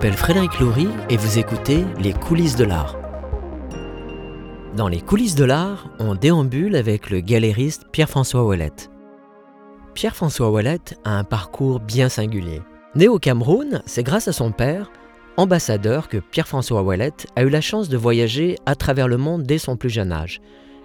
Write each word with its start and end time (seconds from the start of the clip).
M'appelle 0.00 0.16
Frédéric 0.16 0.58
Laurie 0.60 0.88
et 1.10 1.18
vous 1.18 1.38
écoutez 1.38 1.84
Les 1.98 2.14
coulisses 2.14 2.56
de 2.56 2.64
l'art. 2.64 2.96
Dans 4.74 4.88
les 4.88 5.02
coulisses 5.02 5.34
de 5.34 5.44
l'art, 5.44 5.90
on 5.98 6.14
déambule 6.14 6.74
avec 6.74 7.10
le 7.10 7.20
galériste 7.20 7.84
Pierre-François 7.92 8.46
Ouellette. 8.46 8.90
Pierre-François 9.92 10.50
Ouellette 10.50 10.98
a 11.04 11.18
un 11.18 11.24
parcours 11.24 11.80
bien 11.80 12.08
singulier. 12.08 12.62
Né 12.94 13.08
au 13.08 13.18
Cameroun, 13.18 13.82
c'est 13.84 14.02
grâce 14.02 14.26
à 14.26 14.32
son 14.32 14.52
père, 14.52 14.90
ambassadeur, 15.36 16.08
que 16.08 16.16
Pierre-François 16.16 16.82
Ouellette 16.82 17.26
a 17.36 17.42
eu 17.42 17.50
la 17.50 17.60
chance 17.60 17.90
de 17.90 17.98
voyager 17.98 18.56
à 18.64 18.76
travers 18.76 19.06
le 19.06 19.18
monde 19.18 19.42
dès 19.42 19.58
son 19.58 19.76
plus 19.76 19.90
jeune 19.90 20.12
âge. 20.12 20.40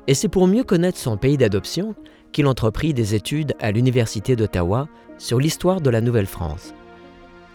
Et 0.07 0.13
c'est 0.13 0.27
pour 0.27 0.45
mieux 0.45 0.65
connaître 0.65 0.97
son 0.97 1.15
pays 1.15 1.37
d'adoption 1.37 1.95
qu'il 2.33 2.47
entreprit 2.47 2.93
des 2.93 3.15
études 3.15 3.53
à 3.61 3.71
l'Université 3.71 4.35
d'Ottawa 4.35 4.89
sur 5.17 5.39
l'histoire 5.39 5.79
de 5.79 5.89
la 5.89 6.01
Nouvelle-France. 6.01 6.73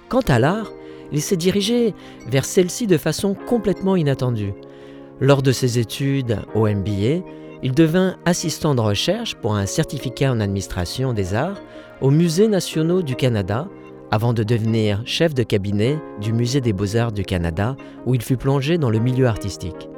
Quant 0.09 0.23
à 0.27 0.39
l'art, 0.39 0.73
il 1.13 1.23
s'est 1.23 1.37
dirigé 1.37 1.95
vers 2.29 2.45
celle-ci 2.45 2.87
de 2.87 2.99
façon 2.99 3.35
complètement 3.35 3.97
inattendue. 3.97 4.55
Lors 5.21 5.43
de 5.43 5.53
ses 5.53 5.79
études 5.79 6.39
au 6.55 6.67
MBA, 6.67 7.25
il 7.63 7.73
devint 7.73 8.17
assistant 8.25 8.75
de 8.75 8.81
recherche 8.81 9.35
pour 9.35 9.55
un 9.55 9.67
certificat 9.67 10.33
en 10.33 10.41
administration 10.41 11.13
des 11.13 11.35
arts 11.35 11.61
au 12.01 12.11
Musée 12.11 12.49
national 12.49 13.03
du 13.03 13.17
Canada, 13.17 13.69
avant 14.11 14.33
de 14.33 14.43
devenir 14.43 15.03
chef 15.05 15.35
de 15.35 15.43
cabinet 15.43 15.99
du 16.21 16.33
Musée 16.33 16.61
des 16.61 16.73
beaux-arts 16.73 17.13
du 17.13 17.23
Canada, 17.23 17.77
où 18.07 18.15
il 18.15 18.23
fut 18.23 18.39
plongé 18.39 18.79
dans 18.79 18.91
le 18.91 18.99
milieu 18.99 19.27
artistique. 19.27 19.89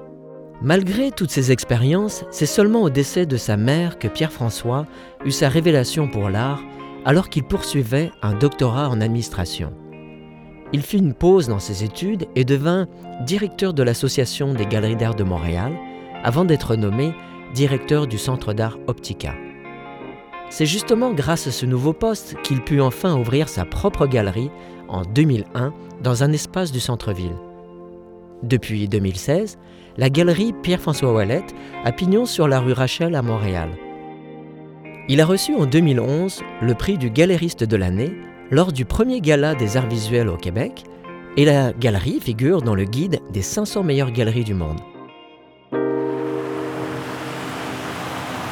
Malgré 0.60 1.10
toutes 1.10 1.30
ces 1.30 1.50
expériences, 1.50 2.24
c'est 2.30 2.46
seulement 2.46 2.82
au 2.82 2.90
décès 2.90 3.26
de 3.26 3.36
sa 3.36 3.56
mère 3.56 3.98
que 3.98 4.08
Pierre-François 4.08 4.86
eut 5.24 5.30
sa 5.30 5.48
révélation 5.48 6.08
pour 6.08 6.30
l'art 6.30 6.60
alors 7.04 7.28
qu'il 7.28 7.42
poursuivait 7.42 8.12
un 8.22 8.34
doctorat 8.34 8.88
en 8.88 9.00
administration. 9.00 9.72
Il 10.72 10.82
fit 10.82 10.98
une 10.98 11.12
pause 11.12 11.48
dans 11.48 11.58
ses 11.58 11.84
études 11.84 12.26
et 12.34 12.44
devint 12.44 12.88
directeur 13.26 13.74
de 13.74 13.82
l'Association 13.82 14.54
des 14.54 14.64
galeries 14.64 14.96
d'art 14.96 15.14
de 15.14 15.24
Montréal 15.24 15.72
avant 16.24 16.44
d'être 16.44 16.76
nommé 16.76 17.12
directeur 17.54 18.06
du 18.06 18.16
Centre 18.16 18.54
d'art 18.54 18.78
Optica. 18.86 19.34
C'est 20.48 20.66
justement 20.66 21.12
grâce 21.12 21.46
à 21.46 21.50
ce 21.50 21.66
nouveau 21.66 21.92
poste 21.92 22.36
qu'il 22.42 22.62
put 22.62 22.80
enfin 22.80 23.18
ouvrir 23.18 23.48
sa 23.48 23.64
propre 23.64 24.06
galerie 24.06 24.50
en 24.88 25.02
2001 25.02 25.72
dans 26.02 26.22
un 26.22 26.32
espace 26.32 26.72
du 26.72 26.80
centre-ville. 26.80 27.36
Depuis 28.42 28.88
2016, 28.88 29.58
la 29.96 30.10
galerie 30.10 30.54
Pierre-François 30.62 31.12
Ouellette 31.12 31.54
a 31.84 31.92
pignon 31.92 32.24
sur 32.24 32.48
la 32.48 32.60
rue 32.60 32.72
Rachel 32.72 33.14
à 33.14 33.22
Montréal. 33.22 33.70
Il 35.08 35.20
a 35.20 35.26
reçu 35.26 35.54
en 35.54 35.66
2011 35.66 36.42
le 36.62 36.74
prix 36.74 36.96
du 36.96 37.10
galériste 37.10 37.64
de 37.64 37.76
l'année 37.76 38.12
lors 38.52 38.70
du 38.70 38.84
premier 38.84 39.22
gala 39.22 39.54
des 39.54 39.78
arts 39.78 39.88
visuels 39.88 40.28
au 40.28 40.36
Québec, 40.36 40.84
et 41.38 41.46
la 41.46 41.72
galerie 41.72 42.20
figure 42.20 42.60
dans 42.60 42.74
le 42.74 42.84
guide 42.84 43.20
des 43.30 43.40
500 43.40 43.82
meilleures 43.82 44.10
galeries 44.10 44.44
du 44.44 44.52
monde. 44.52 44.78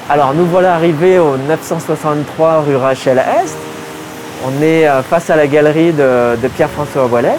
Alors 0.09 0.33
nous 0.33 0.47
voilà 0.47 0.75
arrivés 0.75 1.19
au 1.19 1.37
963 1.37 2.63
rue 2.63 2.77
Rachel 2.77 3.19
Est. 3.19 3.55
On 4.47 4.63
est 4.63 4.89
euh, 4.89 5.03
face 5.03 5.29
à 5.29 5.37
la 5.37 5.47
galerie 5.47 5.93
de, 5.93 6.49
Pierre-François. 6.57 7.03
Alors, 7.03 7.37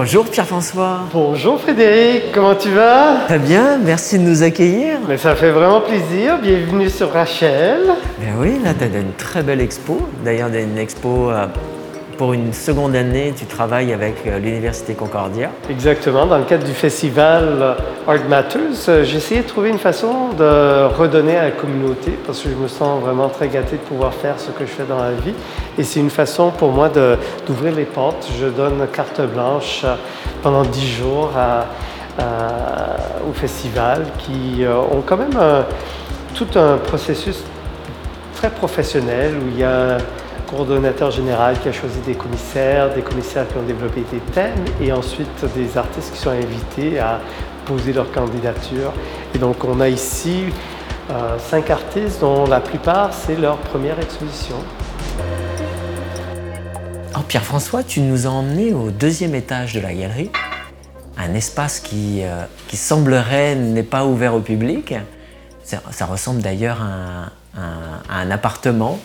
Bonjour 0.00 0.26
Pierre-François. 0.26 1.00
Bonjour 1.12 1.60
Frédéric, 1.60 2.30
comment 2.32 2.54
tu 2.54 2.70
vas? 2.70 3.24
Très 3.26 3.40
bien, 3.40 3.78
merci 3.78 4.16
de 4.16 4.22
nous 4.22 4.44
accueillir. 4.44 5.00
Mais 5.08 5.18
ça 5.18 5.34
fait 5.34 5.50
vraiment 5.50 5.80
plaisir, 5.80 6.38
bienvenue 6.40 6.88
sur 6.88 7.12
Rachel. 7.12 7.80
Ben 8.20 8.34
oui, 8.38 8.60
là 8.62 8.74
tu 8.74 8.84
as 8.84 9.00
une 9.00 9.12
très 9.14 9.42
belle 9.42 9.60
expo. 9.60 9.98
D'ailleurs, 10.24 10.50
une 10.54 10.78
expo 10.78 11.32
euh, 11.32 11.48
pour 12.18 12.32
une 12.32 12.52
seconde 12.52 12.96
année, 12.96 13.32
tu 13.34 13.46
travailles 13.46 13.92
avec 13.92 14.26
euh, 14.26 14.40
l'Université 14.40 14.94
Concordia. 14.94 15.50
Exactement, 15.70 16.26
dans 16.26 16.36
le 16.36 16.44
cadre 16.44 16.64
du 16.64 16.72
festival 16.72 17.44
euh, 17.44 17.74
Art 18.08 18.28
Matters, 18.28 18.88
euh, 18.88 19.04
j'ai 19.04 19.18
essayé 19.18 19.42
de 19.42 19.46
trouver 19.46 19.70
une 19.70 19.78
façon 19.78 20.30
de 20.36 20.84
redonner 20.96 21.36
à 21.36 21.44
la 21.44 21.50
communauté 21.52 22.18
parce 22.26 22.42
que 22.42 22.50
je 22.50 22.56
me 22.56 22.66
sens 22.66 23.00
vraiment 23.00 23.28
très 23.28 23.46
gâté 23.46 23.76
de 23.76 23.82
pouvoir 23.82 24.12
faire 24.12 24.34
ce 24.40 24.50
que 24.50 24.66
je 24.66 24.70
fais 24.70 24.82
dans 24.82 24.98
la 24.98 25.12
vie. 25.12 25.32
Et 25.78 25.84
c'est 25.84 26.00
une 26.00 26.10
façon 26.10 26.50
pour 26.50 26.72
moi 26.72 26.90
d'ouvrir 27.46 27.74
les 27.74 27.84
portes. 27.84 28.28
Je 28.38 28.46
donne 28.46 28.84
carte 28.92 29.20
blanche 29.20 29.86
pendant 30.42 30.62
dix 30.62 30.88
jours 30.88 31.30
au 32.18 33.32
festival 33.32 34.04
qui 34.18 34.64
ont 34.66 35.02
quand 35.06 35.16
même 35.16 35.38
tout 36.34 36.48
un 36.56 36.78
processus 36.78 37.44
très 38.34 38.50
professionnel 38.50 39.34
où 39.34 39.48
il 39.52 39.60
y 39.60 39.64
a 39.64 39.98
coordonnateur 40.48 41.10
général 41.10 41.60
qui 41.60 41.68
a 41.68 41.72
choisi 41.72 42.00
des 42.06 42.14
commissaires, 42.14 42.94
des 42.94 43.02
commissaires 43.02 43.46
qui 43.46 43.56
ont 43.58 43.62
développé 43.62 44.02
des 44.10 44.20
thèmes 44.32 44.64
et 44.80 44.90
ensuite 44.92 45.28
des 45.54 45.76
artistes 45.76 46.12
qui 46.14 46.18
sont 46.18 46.30
invités 46.30 46.98
à 46.98 47.20
poser 47.66 47.92
leur 47.92 48.10
candidature. 48.10 48.92
Et 49.34 49.38
donc 49.38 49.62
on 49.64 49.78
a 49.80 49.88
ici 49.88 50.44
euh, 51.10 51.38
cinq 51.38 51.70
artistes 51.70 52.20
dont 52.20 52.46
la 52.46 52.60
plupart 52.60 53.12
c'est 53.12 53.36
leur 53.36 53.58
première 53.58 54.00
exposition. 54.00 54.56
Oh, 57.14 57.20
Pierre-François, 57.28 57.82
tu 57.82 58.00
nous 58.00 58.26
as 58.26 58.30
emmenés 58.30 58.72
au 58.72 58.90
deuxième 58.90 59.34
étage 59.34 59.74
de 59.74 59.80
la 59.80 59.92
galerie, 59.92 60.30
un 61.18 61.34
espace 61.34 61.78
qui, 61.78 62.22
euh, 62.22 62.44
qui 62.68 62.76
semblerait 62.76 63.54
n'est 63.54 63.82
pas 63.82 64.06
ouvert 64.06 64.34
au 64.34 64.40
public. 64.40 64.94
Ça, 65.62 66.06
ressemble 66.06 66.40
d'ailleurs 66.40 66.78
à 66.80 67.32
un 68.08 68.30
appartement 68.30 68.98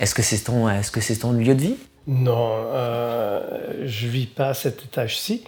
est-ce 0.00 0.14
que 0.14 0.22
c'est 0.22 0.44
ton, 0.44 0.66
que 0.92 1.00
c'est 1.00 1.16
ton 1.16 1.32
lieu 1.32 1.54
de 1.54 1.60
vie? 1.60 1.76
Non, 2.06 2.52
euh, 2.68 3.84
je 3.84 4.06
vis 4.06 4.26
pas 4.26 4.50
à 4.50 4.54
cet 4.54 4.84
étage-ci. 4.84 5.42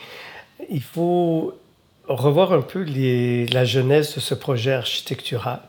Il 0.70 0.82
faut 0.82 1.54
revoir 2.08 2.52
un 2.52 2.62
peu 2.62 2.84
la 2.84 3.64
genèse 3.64 4.14
de 4.14 4.20
ce 4.20 4.34
projet 4.34 4.72
architectural. 4.72 5.60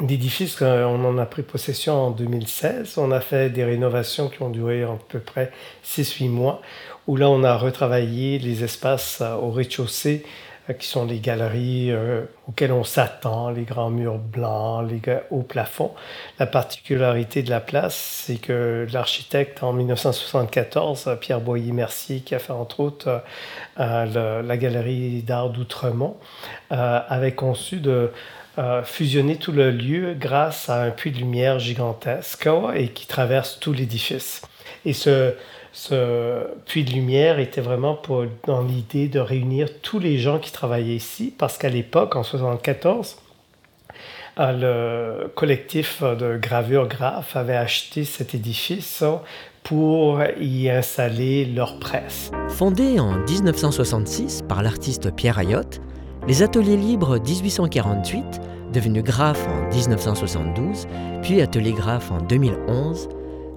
L'édifice, 0.00 0.60
on 0.60 1.04
en 1.04 1.18
a 1.18 1.26
pris 1.26 1.42
possession 1.42 2.06
en 2.06 2.10
2016. 2.10 2.98
On 2.98 3.12
a 3.12 3.20
fait 3.20 3.50
des 3.50 3.62
rénovations 3.62 4.28
qui 4.28 4.42
ont 4.42 4.50
duré 4.50 4.82
à 4.82 4.98
peu 5.08 5.20
près 5.20 5.52
6-8 5.84 6.28
mois, 6.28 6.62
où 7.06 7.16
là, 7.16 7.30
on 7.30 7.44
a 7.44 7.56
retravaillé 7.56 8.38
les 8.38 8.64
espaces 8.64 9.18
euh, 9.20 9.34
au 9.34 9.50
rez-de-chaussée 9.50 10.24
euh, 10.24 10.28
qui 10.78 10.86
sont 10.86 11.04
les 11.04 11.18
galeries 11.18 11.90
euh, 11.90 12.22
auxquelles 12.48 12.72
on 12.72 12.84
s'attend, 12.84 13.50
les 13.50 13.62
grands 13.62 13.90
murs 13.90 14.18
blancs, 14.18 14.88
les 14.88 15.00
hauts 15.30 15.42
plafonds. 15.42 15.92
La 16.38 16.46
particularité 16.46 17.42
de 17.42 17.50
la 17.50 17.60
place, 17.60 17.94
c'est 17.94 18.36
que 18.36 18.86
l'architecte 18.92 19.62
en 19.62 19.72
1974, 19.72 21.08
euh, 21.08 21.16
Pierre 21.16 21.40
Boyer-Mercier, 21.40 22.20
qui 22.20 22.34
a 22.34 22.38
fait 22.38 22.52
entre 22.52 22.80
autres 22.80 23.22
la 23.76 24.56
galerie 24.56 25.22
d'art 25.22 25.50
d'Outremont, 25.50 26.16
avait 26.70 27.32
conçu 27.32 27.78
de 27.78 28.10
fusionner 28.84 29.36
tout 29.36 29.52
le 29.52 29.70
lieu 29.70 30.14
grâce 30.14 30.68
à 30.68 30.82
un 30.82 30.90
puits 30.90 31.10
de 31.10 31.18
lumière 31.18 31.58
gigantesque 31.58 32.48
et 32.74 32.88
qui 32.88 33.06
traverse 33.06 33.58
tout 33.58 33.72
l'édifice. 33.72 34.42
Et 34.84 34.92
ce, 34.92 35.34
ce 35.72 36.46
puits 36.66 36.84
de 36.84 36.92
lumière 36.92 37.38
était 37.38 37.62
vraiment 37.62 37.94
pour, 37.94 38.24
dans 38.46 38.62
l'idée 38.62 39.08
de 39.08 39.18
réunir 39.18 39.68
tous 39.80 39.98
les 39.98 40.18
gens 40.18 40.38
qui 40.38 40.52
travaillaient 40.52 40.96
ici, 40.96 41.32
parce 41.36 41.56
qu'à 41.56 41.70
l'époque, 41.70 42.14
en 42.14 42.20
1974, 42.20 43.16
euh, 44.38 45.22
le 45.24 45.28
collectif 45.28 46.02
de 46.02 46.38
gravure 46.38 46.88
graphes 46.88 47.36
avait 47.36 47.56
acheté 47.56 48.04
cet 48.04 48.34
édifice 48.34 49.02
pour 49.62 50.20
y 50.40 50.68
installer 50.68 51.44
leur 51.44 51.78
presse. 51.78 52.30
Fondé 52.48 52.98
en 52.98 53.18
1966 53.18 54.42
par 54.48 54.62
l'artiste 54.62 55.14
Pierre 55.14 55.38
Ayotte, 55.38 55.80
les 56.26 56.42
ateliers 56.42 56.76
libres 56.76 57.18
1848, 57.18 58.24
devenus 58.72 59.04
graphes 59.04 59.46
en 59.48 59.74
1972, 59.74 60.86
puis 61.22 61.40
ateliers 61.40 61.72
graphes 61.72 62.10
en 62.10 62.18
2011, 62.18 63.08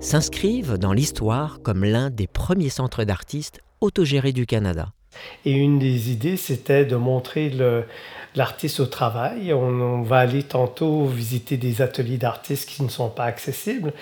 s'inscrivent 0.05 0.77
dans 0.77 0.93
l'histoire 0.93 1.61
comme 1.63 1.83
l'un 1.83 2.11
des 2.11 2.27
premiers 2.27 2.69
centres 2.69 3.05
d'artistes 3.05 3.61
autogérés 3.81 4.33
du 4.33 4.45
Canada. 4.45 4.89
Et 5.45 5.53
une 5.53 5.79
des 5.79 6.11
idées, 6.11 6.37
c'était 6.37 6.85
de 6.85 6.95
montrer 6.95 7.51
l'artiste 8.35 8.79
au 8.81 8.85
travail. 8.85 9.51
On, 9.51 10.03
va 10.03 10.19
aller 10.19 10.43
tantôt 10.43 11.05
visiter 11.05 11.57
des 11.57 11.81
ateliers 11.81 12.17
d'artistes 12.17 12.69
qui 12.69 12.83
ne 12.83 12.89
sont 12.89 13.09
pas 13.09 13.23
accessibles. 13.23 13.93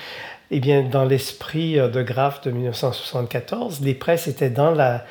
Eh 0.51 0.59
bien, 0.59 0.83
dans 0.83 1.05
l'esprit 1.05 1.75
de 1.75 2.03
Graff 2.03 2.41
de 2.41 2.51
1974, 2.51 3.79
les 3.79 3.94
presses 3.94 4.27
étaient 4.27 4.50
dans 4.50 4.71
la, 4.71 5.05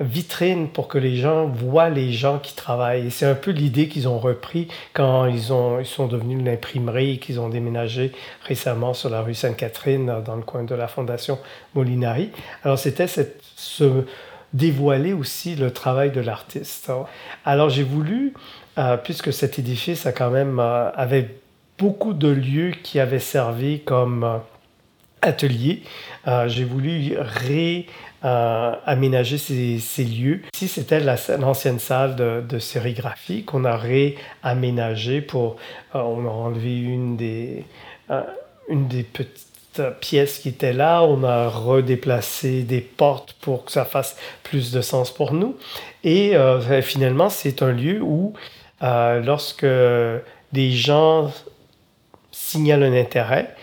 vitrine 0.00 0.68
pour 0.68 0.88
que 0.88 0.98
les 0.98 1.16
gens 1.16 1.46
voient 1.46 1.88
les 1.88 2.12
gens 2.12 2.38
qui 2.38 2.54
travaillent. 2.54 3.06
Et 3.06 3.10
c'est 3.10 3.26
un 3.26 3.34
peu 3.34 3.50
l'idée 3.50 3.88
qu'ils 3.88 4.08
ont 4.08 4.18
repris 4.18 4.68
quand 4.92 5.26
ils, 5.26 5.52
ont, 5.52 5.80
ils 5.80 5.86
sont 5.86 6.06
devenus 6.06 6.42
l'imprimerie, 6.44 7.18
qu'ils 7.18 7.40
ont 7.40 7.48
déménagé 7.48 8.12
récemment 8.44 8.94
sur 8.94 9.10
la 9.10 9.22
rue 9.22 9.34
Sainte-Catherine, 9.34 10.22
dans 10.24 10.36
le 10.36 10.42
coin 10.42 10.64
de 10.64 10.74
la 10.74 10.88
Fondation 10.88 11.38
Molinari. 11.74 12.30
Alors 12.62 12.78
c'était 12.78 13.06
se 13.08 14.04
dévoiler 14.52 15.12
aussi 15.12 15.56
le 15.56 15.70
travail 15.72 16.10
de 16.10 16.20
l'artiste. 16.20 16.90
Alors 17.44 17.68
j'ai 17.68 17.82
voulu 17.82 18.34
puisque 19.02 19.32
cet 19.32 19.58
édifice 19.58 20.06
a 20.06 20.12
quand 20.12 20.30
même 20.30 20.60
avait 20.60 21.34
beaucoup 21.78 22.12
de 22.12 22.28
lieux 22.28 22.72
qui 22.82 23.00
avaient 23.00 23.18
servi 23.18 23.80
comme 23.80 24.40
atelier. 25.20 25.82
J'ai 26.46 26.64
voulu 26.64 27.16
réaménager 28.22 29.38
ces, 29.38 30.04
lieux. 30.04 30.42
Ici, 30.54 30.68
c'était 30.68 31.00
l'ancienne 31.00 31.78
salle 31.78 32.16
de, 32.16 32.58
sérigraphie 32.58 33.44
qu'on 33.44 33.64
a 33.64 33.76
réaménagée 33.76 35.20
pour... 35.20 35.56
on 35.94 36.26
a 36.26 36.30
enlevé 36.30 36.78
une 36.78 37.16
des, 37.16 37.64
une 38.68 38.88
des 38.88 39.02
petites 39.02 39.48
pièce 40.00 40.38
qui 40.38 40.48
était 40.48 40.72
là, 40.72 41.02
on 41.02 41.24
a 41.24 41.48
redéplacé 41.48 42.62
des 42.62 42.80
portes 42.80 43.34
pour 43.40 43.64
que 43.64 43.72
ça 43.72 43.84
fasse 43.84 44.16
plus 44.42 44.72
de 44.72 44.80
sens 44.80 45.10
pour 45.10 45.32
nous. 45.32 45.56
Et 46.04 46.36
euh, 46.36 46.82
finalement, 46.82 47.28
c'est 47.28 47.62
un 47.62 47.72
lieu 47.72 48.00
où, 48.02 48.34
euh, 48.82 49.20
lorsque 49.20 49.66
des 50.52 50.70
gens 50.70 51.32
signalent 52.32 52.84
un 52.84 52.94
intérêt, 52.94 53.54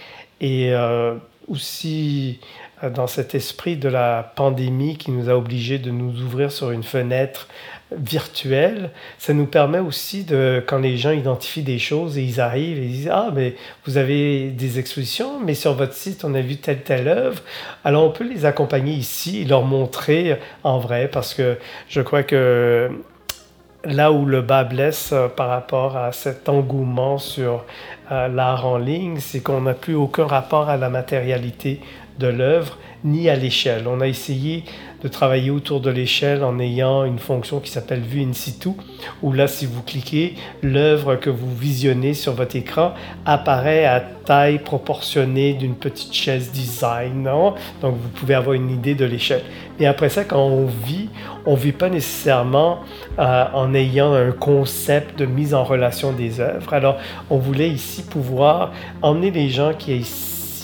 et 0.42 0.74
euh, 0.74 1.16
aussi 1.48 2.40
dans 2.84 3.08
cet 3.08 3.36
esprit 3.36 3.78
de 3.78 3.88
la 3.88 4.34
pandémie 4.36 4.98
qui 4.98 5.12
nous 5.12 5.30
a 5.30 5.34
obligés 5.34 5.80
de 5.80 5.92
nous 5.92 6.22
ouvrir 6.22 6.52
sur 6.52 6.72
une 6.72 6.84
fenêtre 6.84 7.48
virtuel, 7.92 8.90
ça 9.18 9.34
nous 9.34 9.46
permet 9.46 9.80
aussi 9.80 10.24
de, 10.24 10.64
quand 10.66 10.80
les 10.80 10.98
gens 10.98 11.12
identifient 11.12 11.64
des 11.64 11.80
choses 11.80 12.18
et 12.18 12.24
ils 12.24 12.42
arrivent 12.42 12.80
et 12.80 12.86
ils 12.86 12.92
disent 12.92 13.12
Ah, 13.12 13.30
mais 13.34 13.56
vous 13.86 13.98
avez 13.98 14.50
des 14.50 14.80
expositions, 14.80 15.40
mais 15.40 15.54
sur 15.54 15.74
votre 15.74 15.94
site, 15.94 16.26
on 16.26 16.34
a 16.34 16.42
vu 16.42 16.58
telle, 16.58 16.82
telle 16.82 17.08
œuvre. 17.08 17.42
Alors, 17.84 18.04
on 18.04 18.10
peut 18.10 18.28
les 18.28 18.46
accompagner 18.46 18.94
ici 18.94 19.42
et 19.42 19.46
leur 19.46 19.64
montrer 19.64 20.40
en 20.64 20.80
vrai 20.80 21.08
parce 21.12 21.34
que 21.34 21.58
je 21.88 22.02
crois 22.02 22.24
que 22.24 22.90
là 23.86 24.12
où 24.12 24.26
le 24.26 24.42
bas 24.42 24.64
blesse 24.64 25.12
euh, 25.14 25.28
par 25.28 25.50
rapport 25.50 25.96
à 25.96 26.12
cet 26.12 26.50
engouement 26.50 27.18
sur 27.18 27.66
euh, 28.12 28.28
l'art 28.28 28.66
en 28.66 28.78
ligne, 28.78 29.20
c'est 29.20 29.42
qu'on 29.42 29.62
n'a 29.62 29.74
plus 29.74 29.96
aucun 29.96 30.26
rapport 30.26 30.70
à 30.70 30.78
la 30.78 30.90
matérialité 30.90 31.80
de 32.20 32.28
l'œuvre 32.28 32.78
ni 33.04 33.30
à 33.30 33.36
l'échelle. 33.36 33.88
On 33.88 34.02
a 34.02 34.08
essayé 34.08 34.64
de 35.04 35.08
travailler 35.08 35.52
autour 35.52 35.82
de 35.82 35.92
l'échelle 35.92 36.44
en 36.44 36.58
ayant 36.58 37.06
une 37.06 37.20
fonction 37.20 37.60
qui 37.60 37.70
s'appelle 37.70 38.02
vue 38.02 38.24
in 38.24 38.34
situ, 38.34 38.70
où 39.22 39.32
là, 39.32 39.48
si 39.48 39.68
vous 39.68 39.84
cliquez, 39.84 40.34
l'œuvre 40.64 41.16
que 41.16 41.30
vous 41.30 41.56
visionnez 41.56 42.16
sur 42.16 42.34
votre 42.34 42.56
écran 42.56 42.94
apparaît 43.26 43.86
à 43.86 44.00
taille 44.00 44.58
proportionnée 44.58 45.54
d'une 45.54 45.76
petite 45.76 46.14
chaise 46.14 46.52
design. 46.52 47.22
Non? 47.24 47.54
Donc, 47.82 47.96
vous 48.02 48.10
pouvez 48.10 48.34
avoir 48.34 48.56
une 48.56 48.72
idée 48.72 48.96
de 48.96 49.06
l'échelle. 49.06 49.44
Et 49.80 49.86
après 49.86 50.10
ça, 50.10 50.24
quand 50.24 50.42
on 50.42 50.66
vit, 50.66 51.10
on 51.46 51.54
vit 51.54 51.74
pas 51.74 51.90
nécessairement 51.90 52.80
euh, 53.20 53.46
en 53.54 53.76
ayant 53.76 54.14
un 54.14 54.32
concept 54.32 55.20
de 55.20 55.28
mise 55.28 55.54
en 55.54 55.64
relation 55.64 56.14
des 56.14 56.40
œuvres. 56.40 56.74
Alors, 56.74 56.98
on 57.30 57.38
voulait 57.38 57.70
ici 57.70 58.02
pouvoir 58.02 58.72
emmener 59.04 59.30
les 59.30 59.50
gens 59.50 59.74
qui 59.78 59.94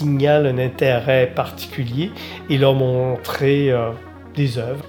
un 0.03 0.57
intérêt 0.57 1.31
particulier 1.33 2.11
et 2.49 2.57
leur 2.57 2.73
montrer 2.73 3.71
euh, 3.71 3.91
des 4.35 4.57
œuvres. 4.57 4.85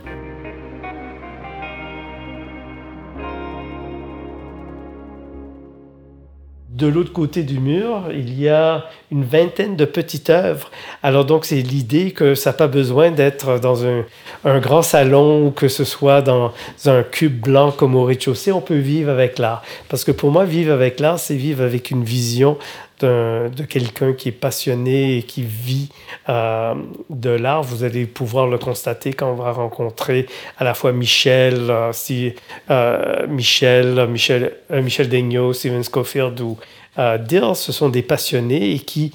De 6.70 6.88
l'autre 6.88 7.12
côté 7.12 7.44
du 7.44 7.60
mur, 7.60 8.08
il 8.10 8.40
y 8.40 8.48
a 8.48 8.86
une 9.12 9.24
vingtaine 9.24 9.76
de 9.76 9.84
petites 9.84 10.30
œuvres. 10.30 10.70
Alors 11.02 11.24
donc 11.24 11.44
c'est 11.44 11.60
l'idée 11.60 12.10
que 12.10 12.34
ça 12.34 12.50
n'a 12.50 12.56
pas 12.56 12.66
besoin 12.66 13.12
d'être 13.12 13.60
dans 13.60 13.86
un, 13.86 14.04
un, 14.44 14.58
grand 14.58 14.82
salon 14.82 15.46
ou 15.46 15.50
que 15.52 15.68
ce 15.68 15.84
soit 15.84 16.22
dans 16.22 16.52
un 16.86 17.02
cube 17.04 17.40
blanc 17.40 17.70
comme 17.70 17.94
au 17.94 18.04
rez-de-chaussée. 18.04 18.50
On 18.50 18.62
peut 18.62 18.78
vivre 18.78 19.10
avec 19.10 19.38
l'art. 19.38 19.62
Parce 19.88 20.02
que 20.02 20.10
pour 20.10 20.32
moi, 20.32 20.44
vivre 20.44 20.72
avec 20.72 20.98
l'art, 20.98 21.20
c'est 21.20 21.36
vivre 21.36 21.62
avec 21.62 21.90
une 21.92 22.02
vision 22.02 22.56
de 23.02 23.64
quelqu'un 23.64 24.12
qui 24.12 24.28
est 24.28 24.32
passionné 24.32 25.16
et 25.18 25.22
qui 25.22 25.42
vit 25.42 25.88
euh, 26.28 26.74
de 27.10 27.30
l'art. 27.30 27.62
Vous 27.62 27.84
allez 27.84 28.06
pouvoir 28.06 28.46
le 28.46 28.58
constater 28.58 29.12
quand 29.12 29.30
on 29.30 29.34
va 29.34 29.52
rencontrer 29.52 30.26
à 30.58 30.64
la 30.64 30.74
fois 30.74 30.92
Michel, 30.92 31.70
euh, 31.70 31.92
si, 31.92 32.34
euh, 32.70 33.26
Michel, 33.26 34.06
Michel, 34.08 34.52
Michel 34.70 35.08
Degnaud, 35.08 35.52
Steven 35.52 35.82
Scofield 35.82 36.40
ou 36.40 36.56
Dill. 36.96 37.54
Ce 37.54 37.72
sont 37.72 37.88
des 37.88 38.02
passionnés 38.02 38.72
et 38.72 38.78
qui 38.78 39.12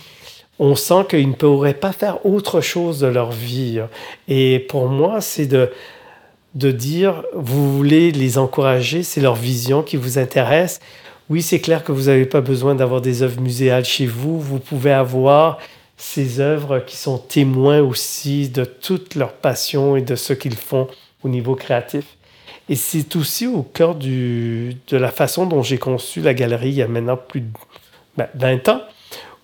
on 0.60 0.76
sent 0.76 1.06
qu'ils 1.10 1.30
ne 1.30 1.34
pourraient 1.34 1.74
pas 1.74 1.92
faire 1.92 2.26
autre 2.26 2.62
chose 2.62 3.00
de 3.00 3.08
leur 3.08 3.32
vie. 3.32 3.80
Et 4.28 4.60
pour 4.60 4.88
moi, 4.88 5.22
c'est 5.22 5.46
de, 5.46 5.70
de 6.56 6.72
dire, 6.72 7.24
vous 7.36 7.76
voulez 7.76 8.12
les 8.12 8.40
encourager, 8.40 9.04
c'est 9.04 9.22
leur 9.22 9.36
vision 9.36 9.84
qui 9.84 9.98
vous 9.98 10.18
intéresse. 10.18 10.80
Oui, 11.30 11.42
c'est 11.42 11.60
clair 11.60 11.84
que 11.84 11.92
vous 11.92 12.04
n'avez 12.04 12.26
pas 12.26 12.40
besoin 12.40 12.74
d'avoir 12.74 13.02
des 13.02 13.22
œuvres 13.22 13.42
muséales 13.42 13.84
chez 13.84 14.06
vous. 14.06 14.40
Vous 14.40 14.60
pouvez 14.60 14.92
avoir 14.92 15.58
ces 15.98 16.40
œuvres 16.40 16.80
qui 16.80 16.96
sont 16.96 17.18
témoins 17.18 17.82
aussi 17.82 18.48
de 18.48 18.64
toute 18.64 19.16
leur 19.16 19.34
passion 19.34 19.98
et 19.98 20.02
de 20.02 20.16
ce 20.16 20.32
qu'ils 20.32 20.56
font 20.56 20.88
au 21.24 21.30
niveau 21.30 21.56
créatif. 21.56 22.06
Et 22.70 22.76
c'est 22.76 23.16
aussi 23.18 23.46
au 23.46 23.62
cœur 23.62 23.96
de 23.96 24.74
la 24.92 25.12
façon 25.12 25.46
dont 25.46 25.64
j'ai 25.64 25.78
conçu 25.78 26.22
la 26.22 26.34
galerie 26.34 26.70
il 26.70 26.76
y 26.76 26.82
a 26.82 26.88
maintenant 26.88 27.18
plus 27.18 27.42
de 27.42 27.48
20 28.18 28.28
ben, 28.36 28.60
ans, 28.68 28.82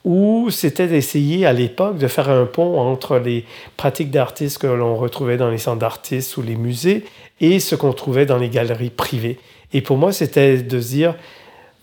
où 0.05 0.49
c'était 0.51 0.87
d'essayer 0.87 1.45
à 1.45 1.53
l'époque 1.53 1.97
de 1.97 2.07
faire 2.07 2.29
un 2.29 2.45
pont 2.45 2.79
entre 2.79 3.17
les 3.17 3.45
pratiques 3.75 4.11
d'artistes 4.11 4.57
que 4.57 4.67
l'on 4.67 4.95
retrouvait 4.95 5.37
dans 5.37 5.49
les 5.49 5.57
centres 5.57 5.79
d'artistes 5.79 6.37
ou 6.37 6.41
les 6.41 6.55
musées 6.55 7.05
et 7.41 7.59
ce 7.59 7.75
qu'on 7.75 7.93
trouvait 7.93 8.25
dans 8.25 8.37
les 8.37 8.49
galeries 8.49 8.89
privées. 8.89 9.37
Et 9.73 9.81
pour 9.81 9.97
moi, 9.97 10.11
c'était 10.11 10.57
de 10.57 10.79
dire, 10.79 11.15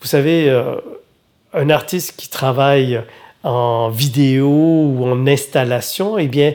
vous 0.01 0.07
savez, 0.07 0.49
euh, 0.49 0.75
un 1.53 1.69
artiste 1.69 2.15
qui 2.17 2.29
travaille 2.29 3.01
en 3.43 3.89
vidéo 3.89 4.47
ou 4.47 5.05
en 5.05 5.27
installation, 5.27 6.17
eh 6.17 6.27
bien, 6.27 6.53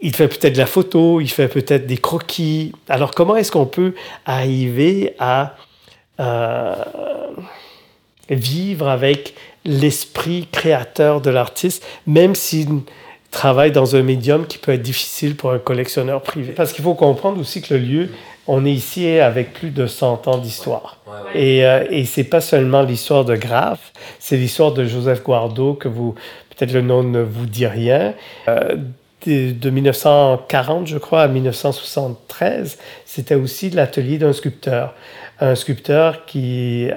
il 0.00 0.14
fait 0.14 0.28
peut-être 0.28 0.54
de 0.54 0.58
la 0.58 0.66
photo, 0.66 1.20
il 1.20 1.28
fait 1.28 1.48
peut-être 1.48 1.86
des 1.86 1.98
croquis. 1.98 2.72
Alors, 2.88 3.12
comment 3.12 3.36
est-ce 3.36 3.52
qu'on 3.52 3.66
peut 3.66 3.94
arriver 4.26 5.14
à 5.20 5.54
euh, 6.20 6.74
vivre 8.28 8.88
avec 8.88 9.34
l'esprit 9.64 10.48
créateur 10.50 11.20
de 11.20 11.30
l'artiste, 11.30 11.86
même 12.06 12.34
s'il 12.34 12.80
travaille 13.32 13.72
dans 13.72 13.96
un 13.96 14.02
médium 14.02 14.46
qui 14.46 14.58
peut 14.58 14.72
être 14.72 14.82
difficile 14.82 15.34
pour 15.34 15.50
un 15.50 15.58
collectionneur 15.58 16.22
privé? 16.22 16.52
Parce 16.52 16.72
qu'il 16.72 16.84
faut 16.84 16.94
comprendre 16.94 17.40
aussi 17.40 17.62
que 17.62 17.74
le 17.74 17.80
lieu 17.80 18.08
on 18.46 18.64
est 18.64 18.72
ici 18.72 19.06
avec 19.18 19.52
plus 19.52 19.70
de 19.70 19.86
100 19.86 20.26
ans 20.28 20.38
d'histoire. 20.38 20.98
Et, 21.34 21.64
euh, 21.64 21.84
et 21.90 22.04
c'est 22.04 22.24
pas 22.24 22.40
seulement 22.40 22.82
l'histoire 22.82 23.24
de 23.24 23.36
Graff, 23.36 23.92
c'est 24.18 24.36
l'histoire 24.36 24.72
de 24.72 24.84
Joseph 24.84 25.22
Guardo, 25.22 25.74
que 25.74 25.88
vous, 25.88 26.14
peut-être 26.50 26.72
le 26.72 26.82
nom 26.82 27.02
ne 27.02 27.20
vous 27.20 27.46
dit 27.46 27.66
rien. 27.66 28.14
Euh, 28.48 28.76
de, 29.26 29.70
1940, 29.70 30.88
je 30.88 30.98
crois, 30.98 31.22
à 31.22 31.28
1973, 31.28 32.78
c'était 33.04 33.36
aussi 33.36 33.70
l'atelier 33.70 34.18
d'un 34.18 34.32
sculpteur. 34.32 34.94
Un 35.38 35.54
sculpteur 35.54 36.24
qui 36.24 36.88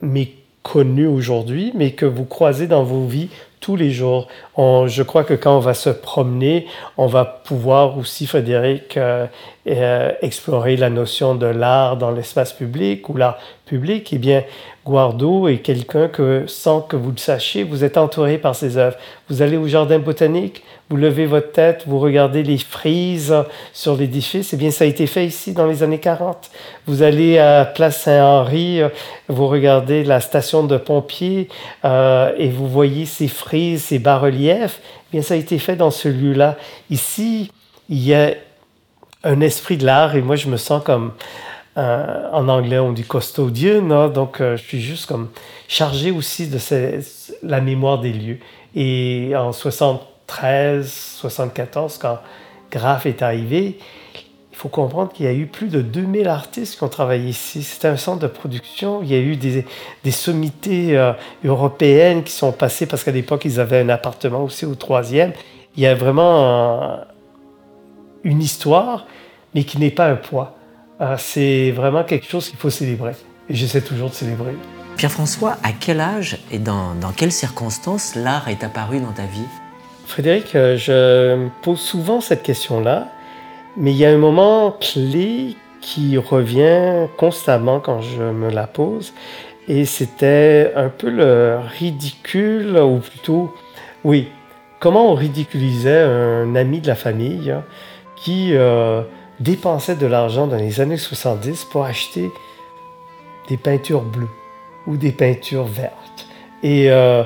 m'est 0.00 0.32
connu 0.62 1.06
aujourd'hui, 1.06 1.72
mais 1.74 1.92
que 1.92 2.06
vous 2.06 2.24
croisez 2.24 2.66
dans 2.66 2.84
vos 2.84 3.06
vies 3.06 3.28
tous 3.62 3.76
les 3.76 3.90
jours. 3.90 4.28
je 4.58 5.02
crois 5.02 5.24
que 5.24 5.32
quand 5.32 5.56
on 5.56 5.60
va 5.60 5.72
se 5.72 5.88
promener, 5.88 6.66
on 6.98 7.06
va 7.06 7.24
pouvoir 7.24 7.96
aussi, 7.96 8.26
Frédéric, 8.26 8.96
euh, 8.96 9.26
euh, 9.68 10.10
explorer 10.22 10.76
la 10.76 10.90
notion 10.90 11.36
de 11.36 11.46
l'art 11.46 11.96
dans 11.96 12.10
l'espace 12.10 12.52
public 12.52 13.08
ou 13.08 13.16
l'art 13.16 13.38
public. 13.64 14.12
Eh 14.12 14.18
bien, 14.18 14.42
Guardo 14.84 15.46
est 15.46 15.58
quelqu'un 15.58 16.08
que, 16.08 16.44
sans 16.48 16.80
que 16.80 16.96
vous 16.96 17.12
le 17.12 17.18
sachiez, 17.18 17.62
vous 17.62 17.84
êtes 17.84 17.96
entouré 17.96 18.38
par 18.38 18.56
ses 18.56 18.76
œuvres. 18.76 18.96
Vous 19.30 19.40
allez 19.40 19.56
au 19.56 19.68
jardin 19.68 20.00
botanique, 20.00 20.64
vous 20.90 20.96
levez 20.96 21.26
votre 21.26 21.52
tête, 21.52 21.84
vous 21.86 22.00
regardez 22.00 22.42
les 22.42 22.58
frises 22.58 23.34
sur 23.72 23.96
l'édifice. 23.96 24.52
Eh 24.52 24.56
bien, 24.56 24.72
ça 24.72 24.82
a 24.84 24.88
été 24.88 25.06
fait 25.06 25.24
ici 25.24 25.52
dans 25.52 25.66
les 25.66 25.84
années 25.84 26.00
40. 26.00 26.50
Vous 26.86 27.02
allez 27.02 27.38
à 27.38 27.64
Place 27.64 28.02
Saint-Henri, 28.02 28.80
vous 29.28 29.46
regardez 29.46 30.02
la 30.02 30.20
station 30.20 30.64
de 30.64 30.76
pompiers 30.76 31.48
euh, 31.84 32.32
et 32.36 32.48
vous 32.48 32.68
voyez 32.68 33.06
ces 33.06 33.28
frises, 33.28 33.51
ces 33.78 33.98
bas-reliefs. 33.98 34.80
Eh 35.12 35.22
ça 35.22 35.34
a 35.34 35.36
été 35.36 35.58
fait 35.58 35.76
dans 35.76 35.90
ce 35.90 36.08
lieu-là. 36.08 36.56
Ici, 36.90 37.50
il 37.88 37.98
y 37.98 38.14
a 38.14 38.34
un 39.24 39.40
esprit 39.40 39.76
de 39.76 39.86
l'art 39.86 40.16
et 40.16 40.22
moi, 40.22 40.36
je 40.36 40.48
me 40.48 40.56
sens 40.56 40.82
comme 40.82 41.12
euh, 41.78 42.30
en 42.32 42.48
anglais, 42.48 42.78
on 42.78 42.92
dit 42.92 43.04
custodian, 43.04 44.08
donc 44.08 44.40
euh, 44.40 44.56
je 44.56 44.62
suis 44.62 44.80
juste 44.80 45.06
comme 45.06 45.30
chargé 45.68 46.10
aussi 46.10 46.48
de 46.48 46.58
la 47.42 47.60
mémoire 47.60 47.98
des 47.98 48.12
lieux. 48.12 48.38
Et 48.74 49.32
en 49.36 49.52
73, 49.52 50.86
74, 51.16 51.98
quand 51.98 52.18
Graff 52.70 53.06
est 53.06 53.22
arrivé, 53.22 53.78
faut 54.62 54.68
comprendre 54.68 55.12
qu'il 55.12 55.26
y 55.26 55.28
a 55.28 55.32
eu 55.32 55.46
plus 55.46 55.68
de 55.68 55.82
2000 55.82 56.28
artistes 56.28 56.76
qui 56.76 56.84
ont 56.84 56.88
travaillé 56.88 57.28
ici. 57.28 57.64
C'était 57.64 57.88
un 57.88 57.96
centre 57.96 58.20
de 58.20 58.28
production. 58.28 59.02
Il 59.02 59.10
y 59.10 59.14
a 59.16 59.18
eu 59.18 59.34
des, 59.34 59.66
des 60.04 60.10
sommités 60.12 60.96
euh, 60.96 61.12
européennes 61.44 62.22
qui 62.22 62.30
sont 62.30 62.52
passées 62.52 62.86
parce 62.86 63.02
qu'à 63.02 63.10
l'époque, 63.10 63.44
ils 63.44 63.58
avaient 63.58 63.80
un 63.80 63.88
appartement 63.88 64.44
aussi 64.44 64.64
au 64.64 64.76
troisième. 64.76 65.32
Il 65.76 65.82
y 65.82 65.86
a 65.86 65.96
vraiment 65.96 67.00
une 68.22 68.40
histoire, 68.40 69.06
mais 69.52 69.64
qui 69.64 69.78
n'est 69.78 69.90
pas 69.90 70.06
un 70.06 70.14
poids. 70.14 70.54
Euh, 71.00 71.16
c'est 71.18 71.72
vraiment 71.72 72.04
quelque 72.04 72.28
chose 72.28 72.48
qu'il 72.48 72.58
faut 72.58 72.70
célébrer. 72.70 73.14
et 73.48 73.56
j'essaie 73.56 73.80
toujours 73.80 74.10
de 74.10 74.14
célébrer. 74.14 74.54
Pierre-François, 74.96 75.56
à 75.64 75.72
quel 75.72 76.00
âge 76.00 76.38
et 76.52 76.60
dans, 76.60 76.94
dans 76.94 77.10
quelles 77.10 77.32
circonstances 77.32 78.14
l'art 78.14 78.48
est 78.48 78.62
apparu 78.62 79.00
dans 79.00 79.12
ta 79.12 79.24
vie? 79.24 79.48
Frédéric, 80.06 80.54
euh, 80.54 80.76
je 80.76 81.34
me 81.34 81.50
pose 81.62 81.80
souvent 81.80 82.20
cette 82.20 82.44
question-là, 82.44 83.08
mais 83.76 83.92
il 83.92 83.96
y 83.96 84.04
a 84.04 84.10
un 84.10 84.18
moment 84.18 84.76
clé 84.80 85.56
qui 85.80 86.16
revient 86.16 87.08
constamment 87.16 87.80
quand 87.80 88.00
je 88.00 88.22
me 88.22 88.50
la 88.50 88.66
pose, 88.66 89.12
et 89.68 89.84
c'était 89.84 90.72
un 90.76 90.88
peu 90.88 91.10
le 91.10 91.58
ridicule, 91.78 92.76
ou 92.78 92.98
plutôt, 92.98 93.54
oui, 94.04 94.28
comment 94.80 95.10
on 95.10 95.14
ridiculisait 95.14 96.02
un 96.02 96.54
ami 96.56 96.80
de 96.80 96.88
la 96.88 96.94
famille 96.94 97.54
qui 98.16 98.50
euh, 98.54 99.02
dépensait 99.40 99.96
de 99.96 100.06
l'argent 100.06 100.46
dans 100.46 100.56
les 100.56 100.80
années 100.80 100.96
70 100.96 101.64
pour 101.64 101.84
acheter 101.84 102.30
des 103.48 103.56
peintures 103.56 104.02
bleues 104.02 104.28
ou 104.86 104.96
des 104.96 105.12
peintures 105.12 105.64
vertes. 105.64 106.26
Et 106.62 106.90
euh, 106.90 107.24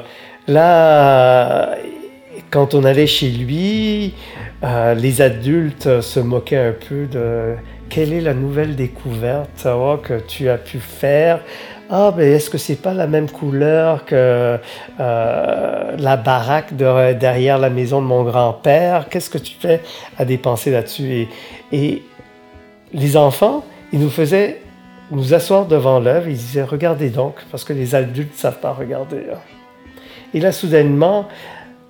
là, 0.49 1.77
quand 2.51 2.75
on 2.75 2.85
allait 2.85 3.07
chez 3.07 3.29
lui, 3.29 4.15
euh, 4.63 4.95
les 4.95 5.21
adultes 5.21 6.01
se 6.01 6.21
moquaient 6.21 6.57
un 6.57 6.75
peu 6.89 7.07
de 7.07 7.55
quelle 7.89 8.13
est 8.13 8.21
la 8.21 8.35
nouvelle 8.35 8.77
découverte 8.77 9.67
que 10.03 10.21
tu 10.21 10.49
as 10.49 10.59
pu 10.59 10.79
faire. 10.79 11.41
Ah, 11.89 12.13
ben 12.17 12.33
est-ce 12.33 12.51
que 12.51 12.59
c'est 12.59 12.83
pas 12.83 12.95
la 12.95 13.07
même 13.07 13.31
couleur 13.31 14.05
que 14.05 14.59
euh, 14.99 15.97
la 15.97 16.17
baraque 16.17 16.75
derrière 16.75 17.59
la 17.59 17.71
maison 17.71 18.03
de 18.03 18.07
mon 18.07 18.25
grand-père? 18.25 19.09
Qu'est-ce 19.09 19.31
que 19.31 19.39
tu 19.39 19.55
fais 19.59 19.83
à 20.19 20.25
dépenser 20.25 20.73
là-dessus? 20.73 21.13
Et, 21.13 21.29
et, 21.73 22.03
les 22.93 23.17
enfants, 23.17 23.65
ils 23.93 24.01
nous 24.01 24.11
faisaient 24.11 24.61
nous 25.11 25.35
asseoir 25.35 25.67
devant 25.67 26.01
l'œuvre. 26.01 26.29
Ils 26.29 26.37
disaient 26.37 26.63
Regardez 26.63 27.11
donc, 27.11 27.35
parce 27.51 27.65
que 27.65 27.73
les 27.73 27.95
adultes 27.95 28.33
ne 28.33 28.39
savent 28.39 28.61
pas 28.61 28.73
regarder. 28.73 29.25
Hein. 29.33 29.39
Et 30.35 30.41
là, 30.41 30.51
soudainement, 30.51 31.29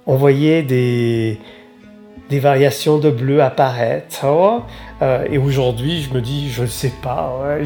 on 0.06 0.16
voyait 0.16 0.62
des, 0.62 1.38
des 2.30 2.38
variations 2.38 2.98
de 2.98 3.10
bleu 3.10 3.42
apparaître. 3.42 4.24
Euh, 5.02 5.24
et 5.30 5.38
aujourd'hui, 5.38 6.02
je 6.02 6.14
me 6.14 6.20
dis, 6.20 6.50
je 6.50 6.62
ne 6.62 6.66
sais 6.66 6.92
pas, 7.02 7.58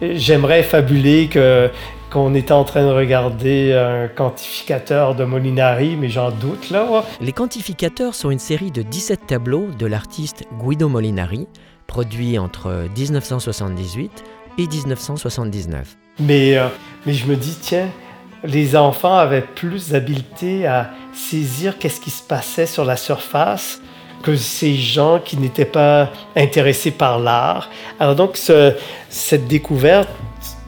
j'aimerais 0.00 0.62
fabuler 0.62 1.28
que 1.28 1.70
qu'on 2.10 2.34
était 2.34 2.52
en 2.52 2.64
train 2.64 2.84
de 2.86 2.90
regarder 2.90 3.74
un 3.74 4.08
quantificateur 4.08 5.14
de 5.14 5.24
Molinari, 5.24 5.94
mais 5.94 6.08
j'en 6.08 6.30
doute 6.30 6.70
là. 6.70 7.04
Les 7.20 7.32
quantificateurs 7.32 8.14
sont 8.14 8.30
une 8.30 8.38
série 8.38 8.70
de 8.70 8.80
17 8.80 9.26
tableaux 9.26 9.68
de 9.78 9.84
l'artiste 9.84 10.44
Guido 10.58 10.88
Molinari, 10.88 11.46
produits 11.86 12.38
entre 12.38 12.86
1978 12.96 14.24
et 14.56 14.66
1979. 14.66 15.96
Mais, 16.20 16.56
euh, 16.56 16.68
mais 17.04 17.12
je 17.12 17.26
me 17.26 17.36
dis, 17.36 17.58
tiens, 17.60 17.88
les 18.44 18.76
enfants 18.76 19.16
avaient 19.16 19.42
plus 19.42 19.90
d'habileté 19.90 20.66
à 20.66 20.90
saisir 21.18 21.78
qu'est-ce 21.78 22.00
qui 22.00 22.10
se 22.10 22.22
passait 22.22 22.66
sur 22.66 22.84
la 22.84 22.96
surface 22.96 23.80
que 24.22 24.36
ces 24.36 24.74
gens 24.74 25.20
qui 25.24 25.36
n'étaient 25.36 25.64
pas 25.64 26.10
intéressés 26.36 26.90
par 26.90 27.18
l'art. 27.18 27.70
Alors 28.00 28.14
donc 28.14 28.36
cette 29.08 29.46
découverte 29.46 30.08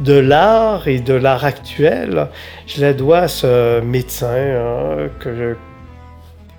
de 0.01 0.15
l'art 0.15 0.89
et 0.89 1.01
de 1.01 1.15
l'art 1.15 1.45
actuel, 1.45 2.29
je 2.67 2.81
la 2.81 2.93
dois 2.93 3.19
à 3.19 3.29
ce 3.29 3.81
médecin 3.81 4.29
hein, 4.29 5.09
que, 5.19 5.57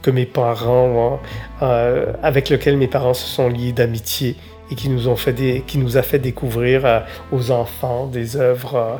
que 0.01 0.11
mes 0.11 0.25
parents, 0.25 1.19
hein, 1.61 1.65
euh, 1.65 2.13
avec 2.23 2.49
lequel 2.49 2.77
mes 2.77 2.87
parents 2.87 3.13
se 3.13 3.25
sont 3.25 3.49
liés 3.49 3.71
d'amitié 3.71 4.35
et 4.69 4.75
qui 4.75 4.89
nous, 4.89 5.07
ont 5.07 5.15
fait 5.15 5.63
qui 5.65 5.77
nous 5.77 5.97
a 5.97 6.01
fait 6.01 6.19
découvrir 6.19 6.85
euh, 6.85 6.99
aux 7.31 7.51
enfants 7.51 8.07
des 8.07 8.37
œuvres 8.37 8.99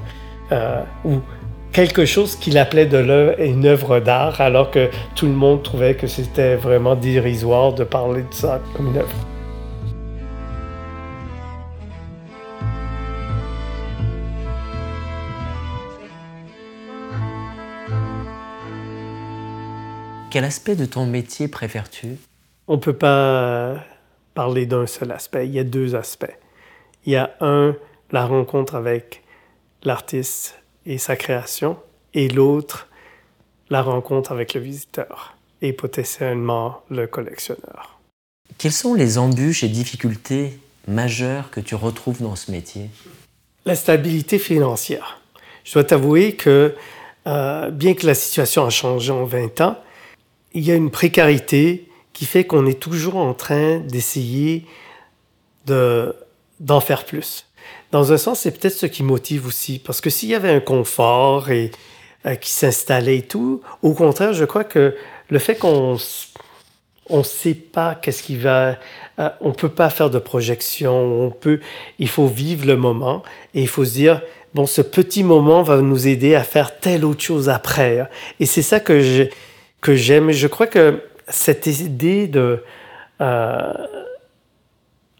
euh, 0.51 0.81
quelque 1.71 2.05
chose 2.05 2.35
qu'il 2.35 2.57
appelait 2.57 2.85
de 2.85 2.97
l'œuvre 2.97 3.39
une 3.39 3.65
œuvre 3.65 3.99
d'art, 3.99 4.41
alors 4.41 4.71
que 4.71 4.89
tout 5.15 5.25
le 5.25 5.33
monde 5.33 5.63
trouvait 5.63 5.95
que 5.95 6.07
c'était 6.07 6.55
vraiment 6.55 6.95
dérisoire 6.95 7.73
de 7.73 7.83
parler 7.83 8.23
de 8.23 8.33
ça 8.33 8.61
comme 8.75 8.87
une 8.87 8.97
œuvre. 8.97 9.15
Quel 20.29 20.45
aspect 20.45 20.75
de 20.75 20.85
ton 20.85 21.05
métier 21.05 21.49
préfères-tu? 21.49 22.17
On 22.69 22.75
ne 22.75 22.79
peut 22.79 22.93
pas 22.93 23.83
parler 24.33 24.65
d'un 24.65 24.87
seul 24.87 25.11
aspect, 25.11 25.45
il 25.45 25.53
y 25.53 25.59
a 25.59 25.65
deux 25.65 25.93
aspects. 25.93 26.37
Il 27.05 27.11
y 27.11 27.17
a 27.17 27.31
un, 27.41 27.75
la 28.11 28.25
rencontre 28.25 28.75
avec 28.75 29.23
l'artiste 29.83 30.60
et 30.85 30.97
sa 30.97 31.15
création, 31.15 31.77
et 32.13 32.27
l'autre, 32.27 32.87
la 33.69 33.81
rencontre 33.81 34.31
avec 34.31 34.53
le 34.53 34.61
visiteur 34.61 35.35
et 35.61 35.73
potentiellement 35.73 36.83
le 36.89 37.07
collectionneur. 37.07 37.99
Quelles 38.57 38.71
sont 38.71 38.93
les 38.93 39.17
embûches 39.17 39.63
et 39.63 39.69
difficultés 39.69 40.59
majeures 40.87 41.49
que 41.51 41.59
tu 41.59 41.75
retrouves 41.75 42.21
dans 42.21 42.35
ce 42.35 42.51
métier? 42.51 42.89
La 43.65 43.75
stabilité 43.75 44.39
financière. 44.39 45.21
Je 45.63 45.73
dois 45.73 45.83
t'avouer 45.83 46.35
que 46.35 46.75
euh, 47.27 47.69
bien 47.69 47.93
que 47.93 48.07
la 48.07 48.15
situation 48.15 48.65
a 48.65 48.69
changé 48.69 49.11
en 49.11 49.25
20 49.25 49.61
ans, 49.61 49.77
il 50.53 50.65
y 50.65 50.71
a 50.71 50.75
une 50.75 50.91
précarité 50.91 51.87
qui 52.13 52.25
fait 52.25 52.43
qu'on 52.43 52.65
est 52.65 52.79
toujours 52.79 53.15
en 53.15 53.33
train 53.33 53.79
d'essayer 53.79 54.65
d'en 55.65 56.81
faire 56.81 57.05
plus 57.05 57.45
dans 57.91 58.13
un 58.13 58.17
sens, 58.17 58.41
c'est 58.41 58.51
peut-être 58.51 58.75
ce 58.75 58.85
qui 58.85 59.03
motive 59.03 59.45
aussi. 59.45 59.79
Parce 59.79 60.01
que 60.01 60.09
s'il 60.09 60.29
y 60.29 60.35
avait 60.35 60.51
un 60.51 60.59
confort 60.59 61.51
et 61.51 61.71
euh, 62.25 62.35
qui 62.35 62.51
s'installait 62.51 63.17
et 63.17 63.21
tout, 63.21 63.61
au 63.81 63.93
contraire, 63.93 64.33
je 64.33 64.45
crois 64.45 64.63
que 64.63 64.95
le 65.29 65.39
fait 65.39 65.55
qu'on 65.55 65.97
on 67.09 67.23
sait 67.23 67.53
pas 67.53 67.95
qu'est-ce 67.95 68.23
qui 68.23 68.37
va, 68.37 68.77
euh, 69.19 69.29
on 69.41 69.51
peut 69.51 69.69
pas 69.69 69.89
faire 69.89 70.09
de 70.09 70.19
projection, 70.19 70.93
on 70.93 71.29
peut, 71.29 71.59
il 71.99 72.07
faut 72.07 72.27
vivre 72.27 72.65
le 72.65 72.77
moment 72.77 73.23
et 73.53 73.61
il 73.61 73.67
faut 73.67 73.83
se 73.83 73.93
dire, 73.93 74.21
bon, 74.53 74.65
ce 74.65 74.81
petit 74.81 75.23
moment 75.23 75.61
va 75.61 75.77
nous 75.81 76.07
aider 76.07 76.35
à 76.35 76.43
faire 76.43 76.79
telle 76.79 77.03
autre 77.03 77.21
chose 77.21 77.49
après. 77.49 78.09
Et 78.39 78.45
c'est 78.45 78.61
ça 78.61 78.79
que 78.79 79.01
je, 79.01 79.23
que 79.81 79.95
j'aime. 79.95 80.31
Je 80.31 80.47
crois 80.47 80.67
que 80.67 81.03
cette 81.27 81.67
idée 81.67 82.27
de, 82.27 82.63
euh, 83.19 83.73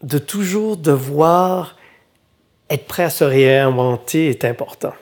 de 0.02 0.18
toujours 0.18 0.76
devoir 0.78 1.76
être 2.72 2.86
prêt 2.86 3.04
à 3.04 3.10
se 3.10 3.24
réinventer 3.24 4.28
est 4.28 4.44
important. 4.44 4.94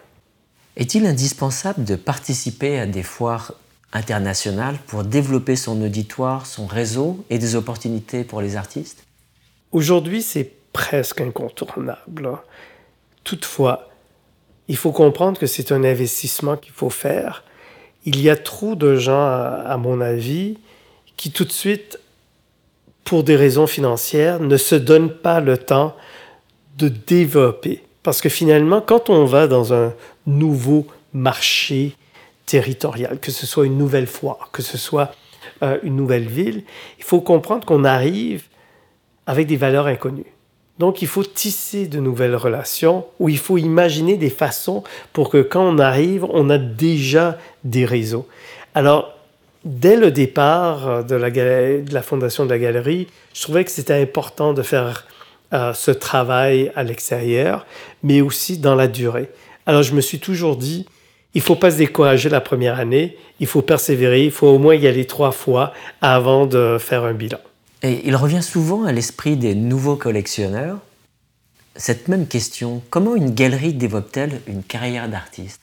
Est-il 0.77 1.07
indispensable 1.07 1.85
de 1.85 1.95
participer 1.95 2.79
à 2.79 2.87
des 2.87 3.03
foires 3.03 3.55
internationales 3.93 4.77
pour 4.87 5.05
développer 5.05 5.57
son 5.57 5.81
auditoire, 5.83 6.47
son 6.47 6.67
réseau 6.67 7.25
et 7.31 7.39
des 7.39 7.55
opportunités 7.55 8.25
pour 8.25 8.41
les 8.41 8.57
artistes? 8.57 9.05
Aujourd'hui, 9.73 10.23
c'est 10.23 10.50
presque 10.73 11.21
incontournable. 11.21 12.39
Toutefois, 13.25 13.89
il 14.69 14.77
faut 14.77 14.93
comprendre 14.93 15.39
que 15.39 15.47
c'est 15.47 15.73
un 15.73 15.85
investissement 15.85 16.57
qu'il 16.57 16.73
faut 16.73 16.91
faire. 16.91 17.45
Il 18.05 18.21
y 18.21 18.31
a 18.31 18.37
trop 18.37 18.75
de 18.75 18.97
gens, 18.97 19.23
à 19.23 19.77
mon 19.77 20.00
avis, 20.00 20.59
qui 21.17 21.31
tout 21.31 21.45
de 21.45 21.53
suite, 21.53 22.00
pour 23.05 23.23
des 23.25 23.37
raisons 23.37 23.67
financières, 23.67 24.41
ne 24.41 24.57
se 24.57 24.75
donnent 24.75 25.12
pas 25.12 25.41
le 25.41 25.59
temps 25.59 25.95
de 26.77 26.89
développer. 26.89 27.83
Parce 28.03 28.21
que 28.21 28.29
finalement, 28.29 28.81
quand 28.81 29.11
on 29.11 29.25
va 29.25 29.47
dans 29.47 29.75
un 29.75 29.93
nouveau 30.27 30.87
marché 31.12 31.97
territorial, 32.47 33.19
que 33.21 33.31
ce 33.31 33.47
soit 33.47 33.67
une 33.67 33.79
nouvelle 33.79 34.07
foire, 34.07 34.50
que 34.53 34.62
ce 34.62 34.79
soit 34.79 35.12
euh, 35.62 35.79
une 35.83 35.97
nouvelle 35.97 36.27
ville, 36.27 36.65
il 36.99 37.05
faut 37.05 37.21
comprendre 37.21 37.65
qu'on 37.67 37.85
arrive 37.85 38.45
avec 39.27 39.47
des 39.47 39.57
valeurs 39.57 39.87
inconnues. 39.87 40.33
Donc 40.79 41.03
il 41.03 41.09
faut 41.09 41.25
tisser 41.25 41.87
de 41.87 42.00
nouvelles 42.00 42.35
relations 42.35 43.07
ou 43.19 43.29
il 43.29 43.37
faut 43.37 43.59
imaginer 43.59 44.17
des 44.17 44.31
façons 44.31 44.83
pour 45.12 45.29
que 45.29 45.43
quand 45.43 45.62
on 45.62 45.79
arrive, 45.79 46.25
on 46.25 46.49
a 46.49 46.57
déjà 46.57 47.37
des 47.65 47.85
réseaux. 47.85 48.27
Alors, 48.75 49.15
dès 49.65 49.97
le 49.97 50.11
départ 50.11 51.05
de 51.05 51.15
la, 51.17 51.31
de 51.31 51.93
la 51.93 52.03
fondation 52.03 52.47
de 52.47 52.50
la 52.50 52.59
galerie, 52.59 53.09
je 53.35 53.43
trouvais 53.43 53.62
que 53.65 53.71
c'était 53.71 54.00
important 54.00 54.55
de 54.55 54.62
faire 54.62 55.07
ce 55.52 55.90
travail 55.90 56.73
à 56.76 56.83
l'extérieur, 56.83 57.66
mais 58.02 58.21
aussi 58.21 58.59
dans 58.59 58.75
la 58.75 58.88
durée. 58.88 59.30
Alors 59.66 59.83
je 59.83 59.95
me 59.95 60.00
suis 60.00 60.19
toujours 60.19 60.57
dit, 60.57 60.87
il 61.35 61.40
faut 61.40 61.57
pas 61.57 61.71
se 61.71 61.76
décourager 61.76 62.28
la 62.28 62.40
première 62.40 62.78
année, 62.78 63.16
il 63.40 63.47
faut 63.47 63.62
persévérer, 63.62 64.25
il 64.25 64.30
faut 64.30 64.49
au 64.49 64.59
moins 64.59 64.75
y 64.75 64.87
aller 64.87 65.07
trois 65.07 65.33
fois 65.33 65.73
avant 66.00 66.47
de 66.47 66.78
faire 66.78 67.04
un 67.04 67.14
bilan. 67.14 67.38
Et 67.83 68.02
il 68.04 68.16
revient 68.16 68.42
souvent 68.42 68.85
à 68.85 68.92
l'esprit 68.92 69.37
des 69.37 69.54
nouveaux 69.54 69.97
collectionneurs 69.97 70.78
cette 71.76 72.09
même 72.09 72.26
question, 72.26 72.83
comment 72.90 73.16
une 73.16 73.30
galerie 73.30 73.73
développe-t-elle 73.73 74.40
une 74.47 74.62
carrière 74.62 75.09
d'artiste? 75.09 75.62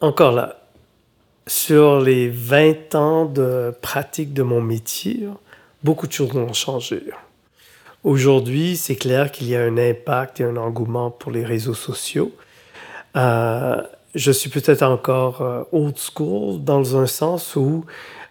Encore 0.00 0.32
là, 0.32 0.62
sur 1.46 2.00
les 2.00 2.28
20 2.28 2.94
ans 2.94 3.24
de 3.26 3.74
pratique 3.82 4.32
de 4.32 4.42
mon 4.42 4.62
métier, 4.62 5.26
beaucoup 5.82 6.06
de 6.06 6.12
choses 6.12 6.34
ont 6.36 6.52
changé. 6.52 7.02
Aujourd'hui, 8.02 8.78
c'est 8.78 8.96
clair 8.96 9.30
qu'il 9.30 9.48
y 9.48 9.56
a 9.56 9.62
un 9.62 9.76
impact 9.76 10.40
et 10.40 10.44
un 10.44 10.56
engouement 10.56 11.10
pour 11.10 11.30
les 11.30 11.44
réseaux 11.44 11.74
sociaux. 11.74 12.32
Euh, 13.14 13.82
je 14.14 14.32
suis 14.32 14.48
peut-être 14.48 14.82
encore 14.82 15.42
euh, 15.42 15.64
old 15.72 15.98
school 15.98 16.64
dans 16.64 16.96
un 16.96 17.06
sens 17.06 17.56
où 17.56 17.84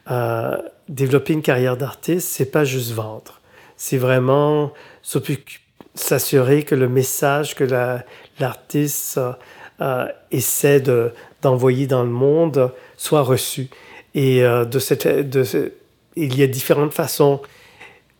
euh, 0.10 0.58
développer 0.88 1.34
une 1.34 1.44
carrière 1.44 1.78
d'artiste, 1.78 2.30
c'est 2.30 2.50
pas 2.50 2.66
juste 2.66 2.94
vendre. 2.94 3.40
C'est 3.78 3.98
vraiment 3.98 4.74
s'assurer 5.94 6.64
que 6.64 6.74
le 6.74 6.90
message 6.90 7.56
que 7.56 7.64
l'artiste 8.40 9.20
essaie 10.32 10.82
de, 10.82 11.12
d'envoyer 11.44 11.86
dans 11.86 12.04
le 12.04 12.10
monde 12.10 12.72
soit 12.98 13.22
reçu. 13.22 13.70
Et 14.16 14.42
de 14.42 14.80
cette, 14.80 15.08
de, 15.30 15.72
il 16.16 16.38
y 16.38 16.44
a 16.44 16.48
différentes 16.48 16.94
façons. 16.94 17.40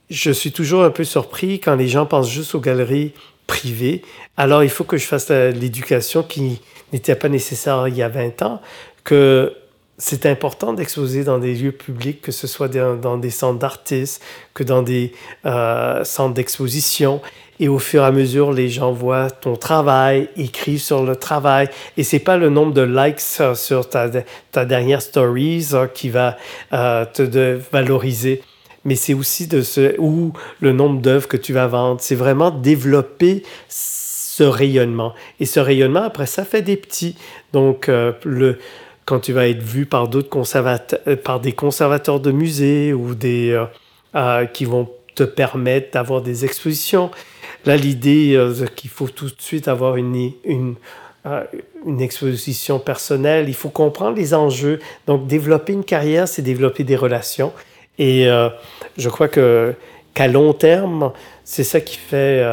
Je 0.10 0.32
suis 0.32 0.52
toujours 0.52 0.84
un 0.84 0.90
peu 0.90 1.04
surpris 1.04 1.60
quand 1.60 1.76
les 1.76 1.88
gens 1.88 2.06
pensent 2.06 2.32
juste 2.32 2.56
aux 2.56 2.60
galeries 2.60 3.14
privées. 3.46 4.02
Alors, 4.38 4.64
il 4.64 4.70
faut 4.70 4.84
que 4.84 4.98
je 4.98 5.06
fasse 5.06 5.30
l'éducation 5.30 6.24
qui 6.24 6.60
n'était 6.94 7.16
pas 7.16 7.30
nécessaire 7.30 7.88
il 7.88 7.96
y 7.96 8.02
a 8.02 8.10
20 8.10 8.42
ans, 8.42 8.62
que 9.04 9.54
c'est 10.00 10.26
important 10.26 10.74
d'exposer 10.74 11.24
dans 11.24 11.38
des 11.38 11.54
lieux 11.54 11.74
publics, 11.74 12.22
que 12.22 12.32
ce 12.32 12.48
soit 12.48 12.70
dans, 12.70 13.18
des 13.18 13.30
centres 13.30 13.60
d'artistes, 13.60 14.24
que 14.54 14.64
dans 14.64 14.82
des 14.82 15.14
euh, 15.46 16.04
centres 16.06 16.34
d'exposition. 16.34 17.22
Et 17.60 17.68
au 17.68 17.78
fur 17.78 18.04
et 18.04 18.06
à 18.06 18.12
mesure, 18.12 18.54
les 18.54 18.70
gens 18.70 18.94
voient 18.94 19.30
ton 19.30 19.58
travail, 19.58 20.30
écrivent 20.38 20.82
sur 20.82 21.04
le 21.04 21.18
travail. 21.18 21.68
Et 21.98 22.04
c'est 22.04 22.20
pas 22.20 22.38
le 22.38 22.50
nombre 22.50 22.74
de 22.74 22.82
likes 22.82 23.22
euh, 23.42 23.54
sur 23.54 23.90
ta, 23.90 24.08
dernière 24.66 25.02
stories 25.02 25.68
euh, 25.74 25.86
qui 25.88 26.10
va 26.10 26.38
te 26.72 27.60
valoriser 27.72 28.42
mais 28.86 28.96
c'est 28.96 29.14
aussi 29.14 29.48
de 29.48 29.62
ce, 29.62 30.00
ou 30.00 30.34
le 30.62 30.72
nombre 30.72 31.02
d'œuvres 31.02 31.28
que 31.28 31.38
tu 31.38 31.54
vas 31.54 31.68
vendre. 31.68 32.00
C'est 32.02 32.16
vraiment 32.16 32.52
développer 32.52 33.44
ce 33.68 34.44
rayonnement. 34.44 35.14
Et 35.40 35.46
ce 35.46 35.60
rayonnement, 35.60 36.04
après 36.04 36.26
ça, 36.26 36.46
fait 36.46 36.62
des 36.62 36.78
petits. 36.78 37.16
Donc, 37.52 37.90
euh, 37.90 38.14
le, 38.24 38.58
quand 39.06 39.20
tu 39.20 39.34
vas 39.34 39.48
être 39.48 39.62
vu 39.62 39.86
par 39.86 40.08
d'autres 40.08 40.30
conservateurs, 40.30 41.00
euh, 41.08 41.16
par 41.16 41.40
des 41.40 41.52
conservateurs 41.52 42.20
de 42.20 42.32
musées 42.32 42.94
ou 42.94 43.16
des 43.16 43.66
euh, 44.16 44.46
qui 44.46 44.66
vont 44.66 44.90
te 45.16 45.24
permettre 45.24 45.92
d'avoir 45.92 46.22
des 46.22 46.46
expositions. 46.46 47.12
Là, 47.66 47.76
l'idée 47.76 48.40
qu'il 48.78 48.90
faut 48.90 49.10
tout 49.10 49.26
de 49.26 49.36
suite 49.40 49.68
avoir 49.68 49.98
une, 49.98 50.32
une, 50.46 50.76
une 51.86 52.00
exposition 52.00 52.80
personnelle, 52.80 53.50
il 53.50 53.54
faut 53.54 53.68
comprendre 53.68 54.16
les 54.16 54.34
enjeux. 54.34 54.80
Donc, 55.08 55.28
développer 55.28 55.74
une 55.74 55.84
carrière, 55.84 56.26
c'est 56.26 56.42
développer 56.42 56.86
des 56.86 56.96
relations. 56.96 57.52
Et 58.00 58.28
je 58.98 59.10
crois 59.10 59.28
que 59.28 59.76
qu'à 60.14 60.28
long 60.28 60.54
terme, 60.54 61.12
c'est 61.44 61.64
ça 61.64 61.82
qui 61.82 61.98
fait 61.98 62.44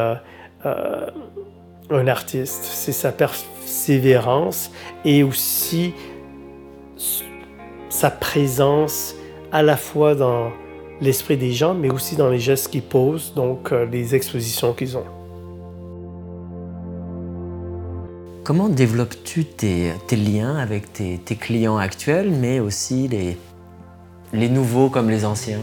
un 0.63 2.07
artiste, 2.07 2.63
c'est 2.63 2.91
sa 2.91 3.11
persévérance 3.11 4.71
et 5.05 5.23
aussi 5.23 5.93
sa 7.89 8.11
présence 8.11 9.15
à 9.51 9.63
la 9.63 9.77
fois 9.77 10.15
dans 10.15 10.51
l'esprit 11.01 11.37
des 11.37 11.51
gens, 11.51 11.73
mais 11.73 11.89
aussi 11.91 12.15
dans 12.15 12.29
les 12.29 12.39
gestes 12.39 12.69
qu'ils 12.69 12.81
posent, 12.81 13.33
donc 13.33 13.71
euh, 13.71 13.85
les 13.85 14.15
expositions 14.15 14.73
qu'ils 14.73 14.97
ont. 14.97 15.05
Comment 18.43 18.69
développes-tu 18.69 19.45
tes, 19.45 19.93
liens 20.11 20.55
avec 20.55 20.93
tes, 20.93 21.17
clients 21.35 21.77
actuels, 21.77 22.31
mais 22.31 22.59
aussi 22.61 23.07
les 23.09 23.37
nouveaux 24.33 24.89
comme 24.89 25.09
les 25.09 25.25
anciens 25.25 25.59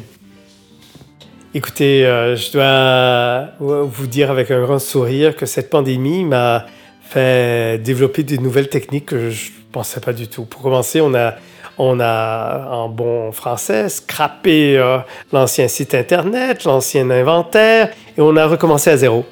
Écoutez, 1.57 2.05
euh, 2.05 2.35
je 2.35 2.51
dois 2.51 3.53
vous 3.61 4.09
dire 4.09 4.29
avec 4.33 4.51
un 4.51 4.61
grand 4.61 4.81
sourire 4.81 5.37
que 5.37 5.47
cette 5.47 5.71
pandémie 5.71 6.25
m'a 6.25 6.67
fait 7.01 7.81
développer 7.81 8.25
des 8.25 8.39
nouvelles 8.39 8.69
techniques 8.69 9.07
que 9.07 9.31
je 9.31 9.51
ne 9.51 9.57
pensais 9.71 10.01
pas 10.01 10.13
du 10.13 10.27
tout. 10.27 10.47
Pour 10.47 10.63
commencer, 10.63 11.01
on 11.01 11.15
a, 11.15 11.35
on 11.79 12.01
a 12.01 12.71
en 12.73 12.89
bon 12.89 13.31
français, 13.31 13.89
scrappé 13.89 14.77
euh, 14.77 14.99
l'ancien 15.33 15.69
site 15.69 15.95
Internet, 15.95 16.65
l'ancien 16.65 17.09
inventaire, 17.11 17.91
et 18.19 18.21
on 18.21 18.37
a 18.37 18.47
recommencé 18.47 18.91
à 18.91 18.97
zéro. 18.97 19.25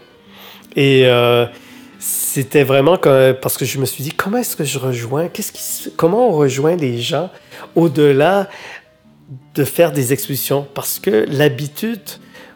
Et 0.76 1.02
euh, 1.06 1.46
c'était 1.98 2.62
vraiment 2.62 2.98
parce 2.98 3.58
que 3.58 3.64
je 3.64 3.78
me 3.78 3.84
suis 3.84 4.04
dit, 4.04 4.12
comment 4.12 4.38
est-ce 4.38 4.54
que 4.54 4.64
je 4.64 4.78
rejoins, 4.78 5.26
qu'est-ce 5.26 5.88
comment 5.96 6.28
on 6.28 6.32
rejoint 6.32 6.76
les 6.76 6.98
gens 6.98 7.30
au-delà 7.74 8.48
de 9.54 9.64
faire 9.64 9.92
des 9.92 10.12
expositions 10.12 10.66
parce 10.74 10.98
que 10.98 11.26
l'habitude 11.28 12.00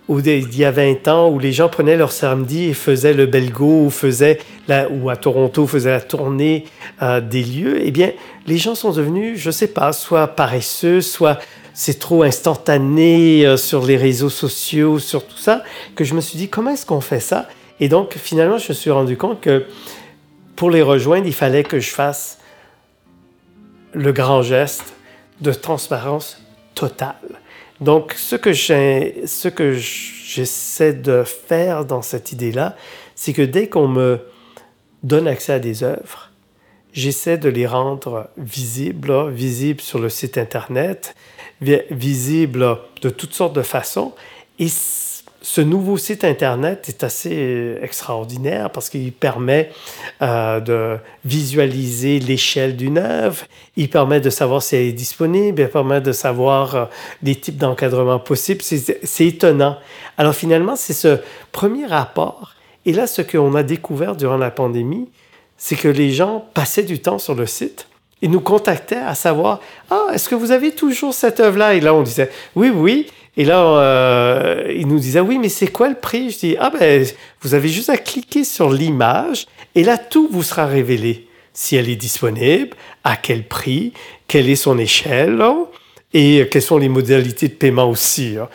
où 0.08 0.20
il 0.20 0.56
y 0.56 0.64
a 0.64 0.70
20 0.70 1.08
ans 1.08 1.28
où 1.28 1.38
les 1.38 1.52
gens 1.52 1.68
prenaient 1.68 1.96
leur 1.96 2.12
samedi 2.12 2.64
et 2.64 2.74
faisaient 2.74 3.12
le 3.12 3.26
Belgo 3.26 3.86
ou 3.86 3.90
faisaient 3.90 4.38
la, 4.68 4.88
ou 4.88 5.10
à 5.10 5.16
Toronto 5.16 5.66
faisaient 5.66 5.90
la 5.90 6.00
tournée 6.00 6.64
euh, 7.02 7.20
des 7.20 7.42
lieux, 7.42 7.78
eh 7.80 7.90
bien 7.90 8.12
les 8.46 8.56
gens 8.56 8.74
sont 8.74 8.92
devenus, 8.92 9.38
je 9.38 9.50
sais 9.50 9.66
pas, 9.66 9.92
soit 9.92 10.28
paresseux, 10.28 11.00
soit 11.00 11.38
c'est 11.74 11.98
trop 11.98 12.22
instantané 12.22 13.44
euh, 13.44 13.56
sur 13.56 13.84
les 13.84 13.96
réseaux 13.96 14.30
sociaux, 14.30 14.98
sur 14.98 15.26
tout 15.26 15.38
ça, 15.38 15.64
que 15.96 16.04
je 16.04 16.14
me 16.14 16.20
suis 16.20 16.38
dit 16.38 16.48
comment 16.48 16.70
est-ce 16.70 16.86
qu'on 16.86 17.00
fait 17.00 17.20
ça? 17.20 17.48
Et 17.80 17.88
donc 17.88 18.14
finalement 18.14 18.58
je 18.58 18.68
me 18.68 18.74
suis 18.74 18.90
rendu 18.90 19.16
compte 19.16 19.40
que 19.40 19.64
pour 20.54 20.70
les 20.70 20.82
rejoindre, 20.82 21.26
il 21.26 21.34
fallait 21.34 21.64
que 21.64 21.80
je 21.80 21.90
fasse 21.90 22.38
le 23.92 24.12
grand 24.12 24.42
geste 24.42 24.94
de 25.40 25.52
transparence 25.52 26.40
total. 26.76 27.16
Donc, 27.80 28.14
ce 28.16 28.36
que 28.36 28.52
j'essaie 29.72 30.92
de 30.92 31.24
faire 31.24 31.84
dans 31.84 32.02
cette 32.02 32.30
idée-là, 32.30 32.76
c'est 33.16 33.32
que 33.32 33.42
dès 33.42 33.68
qu'on 33.68 33.88
me 33.88 34.20
donne 35.02 35.26
accès 35.26 35.54
à 35.54 35.58
des 35.58 35.82
œuvres, 35.82 36.30
j'essaie 36.92 37.38
de 37.38 37.48
les 37.48 37.66
rendre 37.66 38.28
visibles, 38.36 39.30
visibles 39.30 39.80
sur 39.80 39.98
le 39.98 40.08
site 40.08 40.38
Internet, 40.38 41.16
visibles 41.60 42.78
de 43.02 43.10
toutes 43.10 43.34
sortes 43.34 43.54
de 43.54 43.62
façons. 43.62 44.12
Ce 45.48 45.60
nouveau 45.60 45.96
site 45.96 46.24
Internet 46.24 46.88
est 46.88 47.04
assez 47.04 47.30
euh, 47.32 47.78
extraordinaire 47.80 48.68
parce 48.70 48.90
qu'il 48.90 49.12
permet 49.12 49.70
euh, 50.20 50.58
de 50.58 50.98
visualiser 51.24 52.18
l'échelle 52.18 52.74
d'une 52.74 52.98
œuvre, 52.98 53.44
il 53.76 53.88
permet 53.88 54.20
de 54.20 54.28
savoir 54.28 54.60
si 54.60 54.74
elle 54.74 54.86
est 54.86 54.92
disponible, 54.92 55.62
il 55.62 55.68
permet 55.68 56.00
de 56.00 56.10
savoir 56.10 56.74
euh, 56.74 56.84
les 57.22 57.36
types 57.36 57.58
d'encadrement 57.58 58.18
possibles. 58.18 58.60
C'est 58.60 59.24
étonnant. 59.24 59.78
Alors 60.18 60.34
finalement, 60.34 60.74
c'est 60.74 60.92
ce 60.92 61.18
premier 61.52 61.86
rapport. 61.86 62.54
Et 62.84 62.92
là, 62.92 63.06
ce 63.06 63.22
qu'on 63.22 63.54
a 63.54 63.62
découvert 63.62 64.16
durant 64.16 64.38
la 64.38 64.50
pandémie, 64.50 65.08
c'est 65.56 65.76
que 65.76 65.86
les 65.86 66.10
gens 66.10 66.44
passaient 66.54 66.82
du 66.82 66.98
temps 66.98 67.20
sur 67.20 67.36
le 67.36 67.46
site 67.46 67.86
et 68.20 68.26
nous 68.26 68.40
contactaient 68.40 68.96
à 68.96 69.14
savoir 69.14 69.60
Ah, 69.90 70.08
est-ce 70.12 70.28
que 70.28 70.34
vous 70.34 70.50
avez 70.50 70.72
toujours 70.72 71.14
cette 71.14 71.38
œuvre-là? 71.38 71.74
Et 71.74 71.80
là, 71.80 71.94
on 71.94 72.02
disait 72.02 72.30
Oui, 72.56 72.68
oui. 72.74 73.06
Et 73.36 73.44
là, 73.44 73.62
euh, 73.62 74.72
il 74.74 74.86
nous 74.88 74.98
disait, 74.98 75.20
oui, 75.20 75.38
mais 75.38 75.50
c'est 75.50 75.66
quoi 75.66 75.88
le 75.88 75.94
prix? 75.94 76.30
Je 76.30 76.38
dis, 76.38 76.56
ah 76.58 76.70
ben, 76.70 77.04
vous 77.42 77.54
avez 77.54 77.68
juste 77.68 77.90
à 77.90 77.98
cliquer 77.98 78.44
sur 78.44 78.70
l'image 78.70 79.46
et 79.74 79.84
là, 79.84 79.98
tout 79.98 80.28
vous 80.30 80.42
sera 80.42 80.66
révélé. 80.66 81.28
Si 81.52 81.76
elle 81.76 81.88
est 81.88 81.96
disponible, 81.96 82.76
à 83.04 83.16
quel 83.16 83.44
prix, 83.44 83.92
quelle 84.26 84.48
est 84.48 84.56
son 84.56 84.78
échelle 84.78 85.42
et 86.12 86.48
quelles 86.50 86.62
sont 86.62 86.78
les 86.78 86.88
modalités 86.88 87.48
de 87.48 87.54
paiement 87.54 87.90
aussi. 87.90 88.36
Hein. 88.40 88.48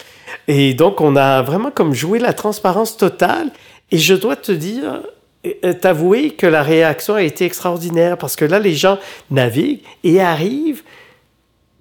Et 0.48 0.74
donc, 0.74 1.02
on 1.02 1.16
a 1.16 1.42
vraiment 1.42 1.72
comme 1.72 1.94
joué 1.94 2.20
la 2.20 2.34
transparence 2.34 2.98
totale. 2.98 3.52
Et 3.92 3.98
je 3.98 4.14
dois 4.14 4.36
te 4.36 4.52
dire, 4.52 5.02
euh, 5.46 5.74
t'avouer 5.74 6.32
que 6.32 6.48
la 6.48 6.64
réaction 6.64 7.16
a 7.16 7.24
été 7.24 7.46
extraordinaire 7.46 8.18
parce 8.18 8.36
que 8.36 8.46
là, 8.46 8.58
les 8.60 8.74
gens 8.74 8.98
naviguent 9.30 9.82
et 10.04 10.22
arrivent 10.22 10.84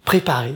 préparés 0.04 0.54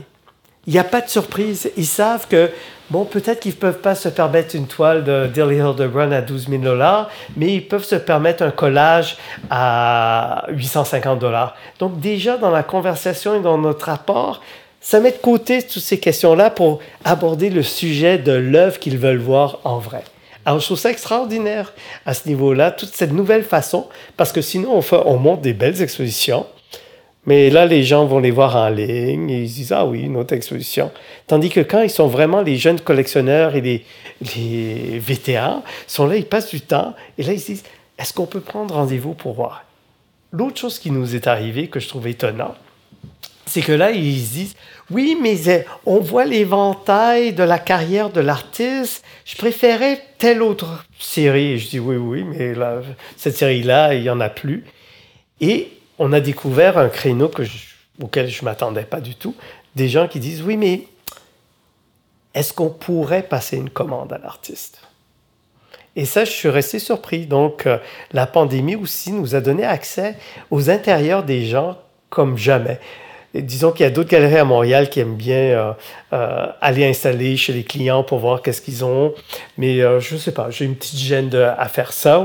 il 0.67 0.73
n'y 0.73 0.79
a 0.79 0.83
pas 0.83 1.01
de 1.01 1.09
surprise. 1.09 1.71
Ils 1.77 1.85
savent 1.85 2.27
que, 2.27 2.49
bon, 2.89 3.05
peut-être 3.05 3.39
qu'ils 3.39 3.53
ne 3.53 3.57
peuvent 3.57 3.81
pas 3.81 3.95
se 3.95 4.09
permettre 4.09 4.55
une 4.55 4.67
toile 4.67 5.03
de 5.03 5.27
Dilly 5.27 5.57
Hildebrand 5.57 6.11
à 6.11 6.21
12 6.21 6.49
000 6.49 6.61
dollars, 6.61 7.09
mais 7.35 7.53
ils 7.53 7.67
peuvent 7.67 7.83
se 7.83 7.95
permettre 7.95 8.43
un 8.43 8.51
collage 8.51 9.17
à 9.49 10.45
850 10.49 11.19
dollars. 11.19 11.55
Donc, 11.79 11.99
déjà, 11.99 12.37
dans 12.37 12.51
la 12.51 12.63
conversation 12.63 13.35
et 13.35 13.41
dans 13.41 13.57
notre 13.57 13.85
rapport, 13.85 14.41
ça 14.81 14.99
met 14.99 15.11
de 15.11 15.17
côté 15.17 15.63
toutes 15.63 15.81
ces 15.81 15.99
questions-là 15.99 16.49
pour 16.49 16.79
aborder 17.03 17.49
le 17.49 17.63
sujet 17.63 18.17
de 18.17 18.31
l'œuvre 18.31 18.79
qu'ils 18.79 18.97
veulent 18.97 19.17
voir 19.17 19.59
en 19.63 19.79
vrai. 19.79 20.03
Alors, 20.45 20.59
je 20.59 20.65
trouve 20.65 20.77
ça 20.77 20.91
extraordinaire 20.91 21.73
à 22.05 22.13
ce 22.13 22.27
niveau-là, 22.27 22.69
toute 22.69 22.93
cette 22.93 23.11
nouvelle 23.11 23.43
façon, 23.43 23.87
parce 24.15 24.31
que 24.31 24.41
sinon, 24.41 24.75
on, 24.75 24.81
fait, 24.81 25.01
on 25.05 25.17
monte 25.17 25.41
des 25.41 25.53
belles 25.53 25.81
expositions, 25.81 26.45
mais 27.25 27.49
là, 27.49 27.65
les 27.65 27.83
gens 27.83 28.05
vont 28.05 28.19
les 28.19 28.31
voir 28.31 28.55
en 28.55 28.69
ligne 28.69 29.29
et 29.29 29.41
ils 29.41 29.51
disent 29.51 29.71
Ah 29.71 29.85
oui, 29.85 30.01
une 30.01 30.15
autre 30.17 30.33
exposition. 30.33 30.91
Tandis 31.27 31.49
que 31.49 31.61
quand 31.61 31.81
ils 31.81 31.89
sont 31.89 32.07
vraiment 32.07 32.41
les 32.41 32.57
jeunes 32.57 32.79
collectionneurs 32.79 33.55
et 33.55 33.61
les, 33.61 33.85
les 34.35 35.01
ils 35.07 35.39
sont 35.87 36.05
là, 36.05 36.15
ils 36.17 36.25
passent 36.25 36.51
du 36.51 36.61
temps 36.61 36.93
et 37.17 37.23
là, 37.23 37.33
ils 37.33 37.39
se 37.39 37.47
disent 37.47 37.63
Est-ce 37.97 38.13
qu'on 38.13 38.27
peut 38.27 38.41
prendre 38.41 38.75
rendez-vous 38.75 39.13
pour 39.13 39.33
voir? 39.33 39.65
L'autre 40.31 40.59
chose 40.59 40.79
qui 40.79 40.91
nous 40.91 41.15
est 41.15 41.27
arrivée 41.27 41.67
que 41.67 41.79
je 41.79 41.87
trouve 41.87 42.07
étonnant, 42.07 42.55
c'est 43.47 43.61
que 43.61 43.71
là, 43.71 43.91
ils 43.91 44.23
disent 44.23 44.55
Oui, 44.91 45.17
mais 45.19 45.47
euh, 45.47 45.61
on 45.85 45.99
voit 45.99 46.25
l'éventail 46.25 47.33
de 47.33 47.43
la 47.43 47.57
carrière 47.57 48.11
de 48.11 48.21
l'artiste. 48.21 49.03
Je 49.23 49.35
préférais 49.35 50.01
telle 50.19 50.43
autre 50.43 50.85
série. 50.99 51.57
Je 51.57 51.69
dis 51.69 51.79
Oui, 51.79 51.95
oui, 51.95 52.23
mais 52.23 52.53
cette 53.17 53.35
série-là, 53.37 53.95
il 53.95 54.03
n'y 54.03 54.09
en 54.09 54.19
a 54.19 54.29
plus. 54.29 54.63
Et 55.41 55.69
on 55.99 56.13
a 56.13 56.19
découvert 56.19 56.77
un 56.77 56.89
créneau 56.89 57.29
que 57.29 57.43
auquel 58.01 58.29
je 58.29 58.41
ne 58.41 58.45
m'attendais 58.45 58.83
pas 58.83 59.01
du 59.01 59.15
tout. 59.15 59.35
Des 59.75 59.87
gens 59.87 60.07
qui 60.07 60.19
disent, 60.19 60.41
oui, 60.41 60.57
mais 60.57 60.87
est-ce 62.33 62.53
qu'on 62.53 62.69
pourrait 62.69 63.23
passer 63.23 63.57
une 63.57 63.69
commande 63.69 64.11
à 64.11 64.17
l'artiste? 64.17 64.81
Et 65.95 66.05
ça, 66.05 66.25
je 66.25 66.31
suis 66.31 66.49
resté 66.49 66.79
surpris. 66.79 67.25
Donc, 67.25 67.65
euh, 67.65 67.77
la 68.11 68.27
pandémie 68.27 68.75
aussi 68.75 69.11
nous 69.13 69.35
a 69.35 69.41
donné 69.41 69.63
accès 69.63 70.17
aux 70.51 70.69
intérieurs 70.69 71.23
des 71.23 71.45
gens 71.45 71.77
comme 72.09 72.37
jamais. 72.37 72.79
disons 73.33 73.71
qu'il 73.71 73.83
y 73.83 73.87
a 73.87 73.89
d'autres 73.89 74.09
galeries 74.09 74.37
à 74.37 74.45
Montréal 74.45 74.89
qui 74.89 75.01
aiment 75.01 75.15
bien 75.15 75.35
euh, 75.35 75.73
euh, 76.13 76.47
aller 76.61 76.85
installer 76.85 77.35
chez 77.35 77.51
les 77.51 77.63
clients 77.63 78.03
pour 78.03 78.19
voir 78.19 78.41
qu'est-ce 78.41 78.61
qu'ils 78.61 78.83
ont. 78.85 79.13
Mais 79.57 79.79
je 79.79 80.13
ne 80.13 80.19
sais 80.19 80.31
pas, 80.31 80.49
j'ai 80.49 80.65
une 80.65 80.75
petite 80.75 80.99
gêne 80.99 81.33
à 81.35 81.67
faire 81.67 81.91
ça. 81.93 82.23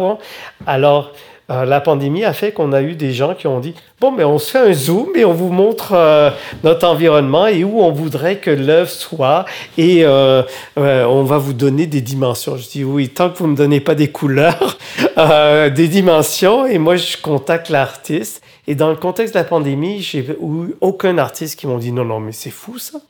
Alors, 0.67 1.13
euh, 1.51 1.65
la 1.65 1.81
pandémie 1.81 2.25
a 2.25 2.33
fait 2.33 2.53
qu'on 2.53 2.73
a 2.73 2.81
eu 2.81 2.95
des 2.95 3.13
gens 3.13 3.35
qui 3.35 3.49
ont 3.49 3.59
dit 3.59 3.75
bon, 4.01 4.13
mais 4.13 4.23
on 4.23 4.39
se 4.39 4.53
fait 4.53 4.59
un 4.59 4.73
zoom 4.73 5.09
et 5.17 5.25
on 5.25 5.33
vous 5.33 5.51
montre 5.51 5.93
euh, 5.95 6.31
notre 6.63 6.87
environnement 6.87 7.49
et 7.49 7.65
où 7.65 7.81
on 7.81 7.91
voudrait 7.91 8.37
que 8.37 8.51
l'œuvre 8.51 8.89
soit 8.89 9.47
et 9.77 10.05
euh, 10.05 10.43
on 10.77 11.25
va 11.25 11.39
vous 11.39 11.53
donner 11.53 11.87
des 11.87 12.01
dimensions. 12.01 12.57
Je 12.57 12.69
dis 12.69 12.85
oui, 12.85 13.09
tant 13.09 13.31
que 13.31 13.39
vous 13.39 13.49
me 13.49 13.57
donnez 13.57 13.81
pas 13.81 13.97
des 13.97 14.09
couleurs, 14.09 14.79
des 15.17 15.89
dimensions 15.89 16.67
et 16.67 16.79
moi 16.79 16.97
je 16.97 17.17
contacte 17.17 17.69
l'artiste. 17.69 18.43
Et 18.69 18.77
dans 18.77 18.91
le 18.91 18.97
contexte 18.97 19.35
de 19.35 19.41
la 19.41 19.45
pandémie, 19.45 20.01
j'ai 20.01 20.21
eu 20.21 20.75
aucun 20.81 21.19
artiste 21.19 21.59
qui 21.59 21.67
m'ont 21.67 21.79
dit 21.79 21.91
non, 21.91 22.05
non, 22.05 22.21
mais 22.21 22.33
c'est 22.33 22.51
fou 22.51 22.79
ça. 22.79 23.01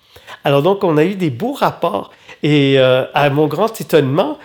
Alors 0.44 0.62
donc 0.62 0.82
on 0.84 0.96
a 0.96 1.04
eu 1.04 1.14
des 1.14 1.28
beaux 1.28 1.52
rapports 1.52 2.10
et 2.42 2.78
à 2.78 3.28
mon 3.28 3.46
grand 3.48 3.78
étonnement, 3.80 4.38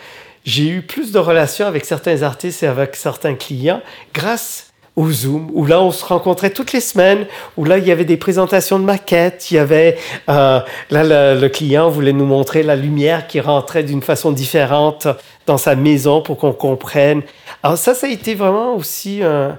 j'ai 0.46 0.70
eu 0.70 0.82
plus 0.84 1.12
de 1.12 1.20
relations 1.20 1.66
avec 1.66 1.86
certains 1.86 2.22
artistes 2.22 2.64
et 2.64 2.68
avec 2.68 2.96
certains 2.96 3.34
clients 3.34 3.82
grâce 4.14 4.72
au 4.96 5.12
Zoom, 5.12 5.50
où 5.54 5.66
là, 5.66 5.82
on 5.82 5.92
se 5.92 6.06
rencontrait 6.06 6.52
toutes 6.52 6.72
les 6.72 6.80
semaines, 6.80 7.26
où 7.58 7.66
là, 7.66 7.80
il 7.80 7.86
y 7.86 7.92
avait 7.92 8.06
des 8.06 8.16
présentations 8.16 8.80
de 8.80 8.86
maquettes, 8.86 9.52
il 9.52 9.56
y 9.56 9.58
avait, 9.58 9.98
euh, 10.30 10.62
là, 10.90 11.36
le, 11.36 11.48
client 11.50 11.90
voulait 11.90 12.14
nous 12.14 12.26
montrer 12.26 12.64
la 12.64 12.78
lumière 12.78 13.28
qui 13.28 13.42
rentrait 13.42 13.84
d'une 13.84 14.02
façon 14.02 14.32
différente 14.32 15.08
dans 15.48 15.58
sa 15.58 15.76
maison 15.76 16.22
pour 16.22 16.38
qu'on 16.38 16.54
comprenne. 16.54 17.24
Alors 17.62 17.78
ça, 17.78 17.94
ça 17.94 18.08
a 18.08 18.10
été 18.10 18.36
vraiment 18.36 18.74
aussi 18.76 19.20
euh, 19.22 19.52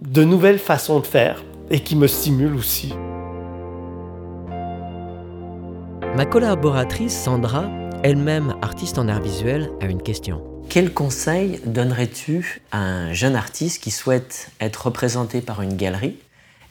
de 0.00 0.24
nouvelles 0.24 0.58
façons 0.58 1.00
de 1.00 1.06
faire 1.06 1.44
et 1.70 1.80
qui 1.80 1.94
me 1.94 2.06
stimulent 2.06 2.56
aussi. 2.56 2.94
Ma 6.16 6.24
collaboratrice 6.24 7.16
Sandra 7.16 7.64
elle-même 8.02 8.56
artiste 8.62 8.98
en 8.98 9.08
art 9.08 9.20
visuel, 9.20 9.70
a 9.80 9.86
une 9.86 10.02
question. 10.02 10.42
Quel 10.68 10.92
conseil 10.92 11.60
donnerais-tu 11.66 12.62
à 12.70 12.78
un 12.78 13.12
jeune 13.12 13.36
artiste 13.36 13.82
qui 13.82 13.90
souhaite 13.90 14.50
être 14.60 14.86
représenté 14.86 15.40
par 15.40 15.62
une 15.62 15.76
galerie 15.76 16.16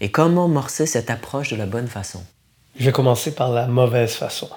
et 0.01 0.09
comment 0.09 0.47
morcer 0.47 0.85
cette 0.85 1.09
approche 1.09 1.51
de 1.51 1.55
la 1.55 1.65
bonne 1.65 1.87
façon? 1.87 2.23
Je 2.79 2.85
vais 2.85 2.91
commencer 2.91 3.35
par 3.35 3.51
la 3.51 3.67
mauvaise 3.67 4.13
façon. 4.13 4.49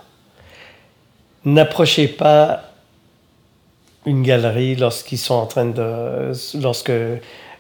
N'approchez 1.44 2.06
pas 2.08 2.70
une 4.06 4.22
galerie 4.22 4.76
lorsqu'ils 4.76 5.18
sont 5.18 5.34
en 5.34 5.46
train 5.46 5.66
de 5.66 6.32
lorsque 6.54 6.92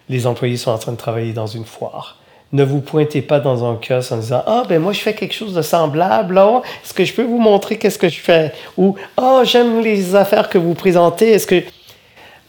les 0.08 0.26
employés 0.26 0.56
sont 0.56 0.70
en 0.70 0.78
train 0.78 0.92
de 0.92 0.96
travailler 0.96 1.32
dans 1.32 1.46
une 1.46 1.64
foire 1.64 2.21
ne 2.52 2.64
vous 2.64 2.80
pointez 2.80 3.22
pas 3.22 3.40
dans 3.40 3.64
un 3.64 3.76
kiosque 3.76 4.12
en 4.12 4.18
disant 4.18 4.42
Ah, 4.46 4.64
ben 4.68 4.80
moi, 4.80 4.92
je 4.92 5.00
fais 5.00 5.14
quelque 5.14 5.34
chose 5.34 5.54
de 5.54 5.62
semblable. 5.62 6.38
Est-ce 6.84 6.92
que 6.92 7.04
je 7.04 7.14
peux 7.14 7.22
vous 7.22 7.38
montrer 7.38 7.78
qu'est-ce 7.78 7.98
que 7.98 8.08
je 8.08 8.20
fais? 8.20 8.52
Ou 8.76 8.96
Ah, 9.16 9.38
oh, 9.40 9.44
j'aime 9.44 9.80
les 9.80 10.14
affaires 10.14 10.48
que 10.48 10.58
vous 10.58 10.74
présentez. 10.74 11.32
Est-ce 11.32 11.46
que. 11.46 11.62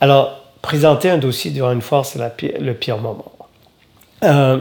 Alors, 0.02 0.44
présenter 0.62 1.10
un 1.10 1.18
dossier 1.18 1.52
durant 1.52 1.72
une 1.72 1.82
foire, 1.82 2.06
c'est 2.06 2.20
le 2.60 2.74
pire 2.74 2.98
moment. 2.98 3.32
Euh, 4.24 4.60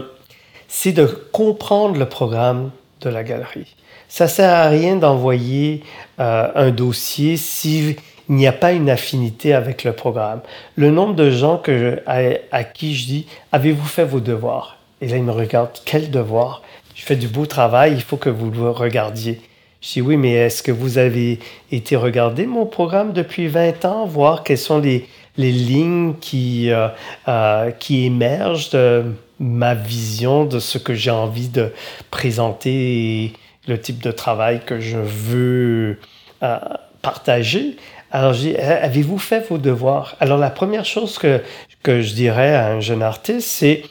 c'est 0.67 0.93
de 0.93 1.05
comprendre 1.05 1.97
le 1.97 2.07
programme 2.07 2.71
de 3.01 3.09
la 3.09 3.23
galerie. 3.23 3.75
Ça 4.07 4.27
sert 4.27 4.53
à 4.53 4.67
rien 4.67 4.95
d'envoyer 4.95 5.83
euh, 6.19 6.49
un 6.55 6.71
dossier 6.71 7.35
s'il 7.35 7.95
n'y 8.29 8.47
a 8.47 8.51
pas 8.51 8.71
une 8.71 8.89
affinité 8.89 9.53
avec 9.53 9.83
le 9.83 9.91
programme. 9.93 10.41
Le 10.75 10.89
nombre 10.89 11.15
de 11.15 11.29
gens 11.31 11.57
que 11.57 12.01
à 12.07 12.63
qui 12.63 12.95
je 12.95 13.05
dis 13.05 13.27
Avez-vous 13.51 13.85
fait 13.85 14.05
vos 14.05 14.19
devoirs? 14.21 14.77
Et 15.03 15.07
là, 15.07 15.17
il 15.17 15.23
me 15.23 15.31
regarde, 15.31 15.71
quel 15.83 16.09
devoir 16.11 16.61
Je 16.95 17.03
fais 17.03 17.17
du 17.17 17.27
beau 17.27 17.45
travail, 17.45 17.93
il 17.93 18.01
faut 18.01 18.15
que 18.15 18.29
vous 18.29 18.49
le 18.49 18.69
regardiez. 18.69 19.41
Je 19.81 19.91
dis 19.93 20.01
oui, 20.01 20.15
mais 20.15 20.31
est-ce 20.31 20.63
que 20.63 20.71
vous 20.71 20.97
avez 20.97 21.39
été 21.71 21.97
regarder 21.97 22.45
mon 22.45 22.65
programme 22.65 23.11
depuis 23.11 23.47
20 23.47 23.83
ans, 23.83 24.05
voir 24.05 24.43
quelles 24.43 24.57
sont 24.57 24.79
les, 24.79 25.05
les 25.35 25.51
lignes 25.51 26.13
qui, 26.21 26.71
euh, 26.71 26.87
euh, 27.27 27.71
qui 27.71 28.05
émergent 28.05 28.69
de 28.69 29.03
ma 29.39 29.75
vision, 29.75 30.45
de 30.45 30.59
ce 30.59 30.77
que 30.77 30.93
j'ai 30.93 31.11
envie 31.11 31.49
de 31.49 31.73
présenter 32.09 33.23
et 33.23 33.33
le 33.67 33.77
type 33.77 34.01
de 34.01 34.11
travail 34.11 34.61
que 34.65 34.79
je 34.79 34.97
veux 34.97 35.99
euh, 36.43 36.59
partager. 37.01 37.75
Alors, 38.09 38.35
avez-vous 38.57 39.17
fait 39.17 39.49
vos 39.49 39.57
devoirs? 39.57 40.15
Alors, 40.21 40.37
la 40.37 40.49
première 40.49 40.85
chose 40.85 41.17
que, 41.17 41.41
que 41.81 42.01
je 42.01 42.13
dirais 42.13 42.55
à 42.55 42.67
un 42.67 42.79
jeune 42.79 43.03
artiste, 43.03 43.49
c'est 43.49 43.83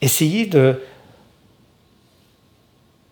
essayez 0.00 0.46
de 0.46 0.80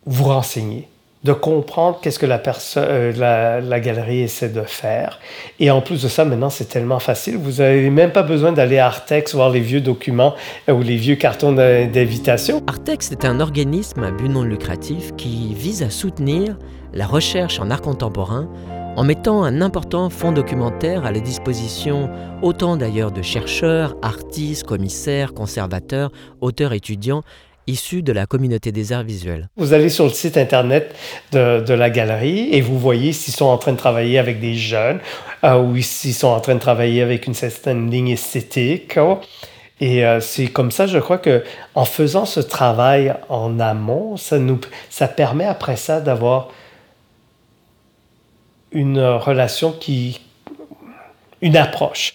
vous 0.07 0.25
renseigner, 0.25 0.89
de 1.25 1.33
comprendre 1.33 1.99
qu'est-ce 2.01 2.19
que 2.19 2.27
la, 2.27 2.41
euh, 2.77 3.61
la, 3.61 3.81
galerie 3.81 4.21
essaie 4.21 4.49
de 4.49 4.63
faire. 4.63 5.19
Et 5.59 5.71
en 5.71 5.81
plus 5.81 6.03
de 6.03 6.09
ça, 6.09 6.25
maintenant, 6.25 6.51
c'est 6.51 6.67
tellement 6.67 7.01
facile. 7.01 7.37
Vous 7.37 7.61
n'avez 7.61 7.91
même 7.91 8.13
pas 8.13 8.23
besoin 8.23 8.53
d'aller 8.53 8.79
à 8.79 8.87
Artex 8.87 9.35
voir 9.35 9.51
les 9.51 9.61
vieux 9.61 9.81
documents 9.81 10.35
euh, 10.69 10.73
ou 10.73 10.83
les 10.83 10.97
vieux 10.97 11.17
cartons 11.17 11.53
d'invitation. 11.53 12.63
Artex 12.69 13.11
est 13.11 13.25
un 13.25 13.41
organisme 13.41 14.05
à 14.05 14.13
but 14.13 14.29
non 14.29 14.43
lucratif 14.43 15.15
qui 15.17 15.55
vise 15.55 15.83
à 15.83 15.91
soutenir 15.91 16.57
la 16.95 17.07
recherche 17.07 17.59
en 17.59 17.71
art 17.71 17.83
contemporain 17.83 18.49
en 18.97 19.05
mettant 19.05 19.45
un 19.45 19.61
important 19.61 20.09
fonds 20.09 20.33
documentaire 20.33 21.05
à 21.05 21.13
la 21.13 21.21
disposition 21.21 22.09
autant 22.41 22.77
d'ailleurs 22.77 23.13
de 23.13 23.21
chercheurs, 23.21 23.95
artistes, 24.01 24.65
commissaires, 24.65 25.35
conservateurs, 25.35 26.11
auteurs, 26.41 26.73
étudiants 26.73 27.23
issus 27.67 28.03
de 28.03 28.13
la 28.13 28.27
communauté 28.27 28.73
des 28.73 28.93
arts 28.93 29.03
visuels. 29.03 29.49
Vous 29.57 29.75
allez 29.75 29.91
sur 29.91 30.05
le 30.05 30.11
site 30.11 30.37
internet 30.37 30.95
de, 31.33 31.75
la 31.75 31.91
galerie 31.91 32.49
et 32.53 32.61
vous 32.61 32.79
voyez 32.79 33.13
s'ils 33.13 33.35
sont 33.35 33.47
en 33.47 33.59
train 33.59 33.73
de 33.73 33.77
travailler 33.77 34.19
avec 34.19 34.41
des 34.41 34.55
jeunes 34.55 35.01
euh, 35.45 35.59
ou 35.59 35.77
s'ils 35.83 36.15
sont 36.15 36.29
en 36.29 36.41
train 36.41 36.55
de 36.55 36.61
travailler 36.61 37.03
avec 37.03 37.27
une 37.27 37.35
certaine 37.35 37.91
ligne 37.91 38.11
esthétique. 38.11 38.99
Et 39.81 40.07
euh, 40.07 40.21
c'est 40.21 40.47
comme 40.47 40.71
ça, 40.71 40.87
je 40.87 40.99
crois 40.99 41.19
que 41.19 41.45
en 41.75 41.85
faisant 41.85 42.25
ce 42.25 42.41
travail 42.41 43.15
en 43.29 43.61
amont, 43.61 44.17
ça 44.17 44.39
nous, 44.39 44.61
ça 44.89 45.09
permet 45.09 45.45
après 45.45 45.77
ça 45.77 46.01
d'avoir 46.01 46.49
une 48.73 49.01
relation 49.01 49.73
qui, 49.73 50.21
une 51.41 51.57
approche 51.57 52.15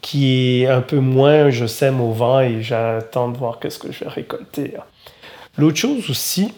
qui 0.00 0.62
est 0.62 0.66
un 0.66 0.80
peu 0.80 1.00
moins 1.00 1.50
je 1.50 1.66
sème 1.66 2.00
au 2.00 2.12
vent 2.12 2.40
et 2.40 2.62
j'attends 2.62 3.28
de 3.28 3.36
voir 3.36 3.58
qu'est-ce 3.58 3.78
que 3.78 3.92
je 3.92 4.04
vais 4.04 4.10
récolter. 4.10 4.74
L'autre 5.56 5.76
chose 5.76 6.08
aussi, 6.08 6.54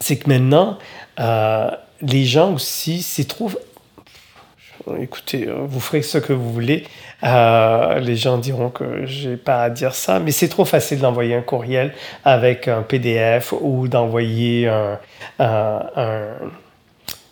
c'est 0.00 0.16
que 0.16 0.28
maintenant, 0.28 0.78
euh, 1.20 1.70
les 2.00 2.24
gens 2.24 2.54
aussi 2.54 3.02
s'y 3.02 3.26
trouvent. 3.26 3.58
Écoutez, 5.00 5.48
vous 5.50 5.80
ferez 5.80 6.02
ce 6.02 6.18
que 6.18 6.32
vous 6.32 6.52
voulez. 6.52 6.84
Euh, 7.24 7.98
les 7.98 8.16
gens 8.16 8.38
diront 8.38 8.70
que 8.70 9.04
j'ai 9.04 9.36
pas 9.36 9.64
à 9.64 9.70
dire 9.70 9.94
ça, 9.94 10.20
mais 10.20 10.30
c'est 10.30 10.48
trop 10.48 10.64
facile 10.64 11.00
d'envoyer 11.00 11.34
un 11.34 11.42
courriel 11.42 11.92
avec 12.24 12.68
un 12.68 12.82
PDF 12.82 13.52
ou 13.60 13.88
d'envoyer 13.88 14.68
un 14.68 14.98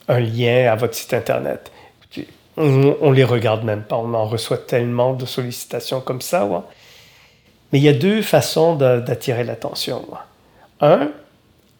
lien 0.08 0.70
à 0.70 0.76
votre 0.76 0.94
site 0.94 1.14
Internet. 1.14 1.70
On, 2.56 3.10
ne 3.10 3.14
les 3.14 3.24
regarde 3.24 3.64
même 3.64 3.82
pas, 3.82 3.96
on 3.96 4.14
en 4.14 4.26
reçoit 4.26 4.58
tellement 4.58 5.12
de 5.14 5.26
sollicitations 5.26 6.00
comme 6.00 6.20
ça. 6.20 6.48
Mais 7.72 7.80
il 7.80 7.82
y 7.82 7.88
a 7.88 7.92
deux 7.92 8.22
façons 8.22 8.76
d'attirer 8.76 9.42
l'attention. 9.42 10.06
Un, 10.80 11.10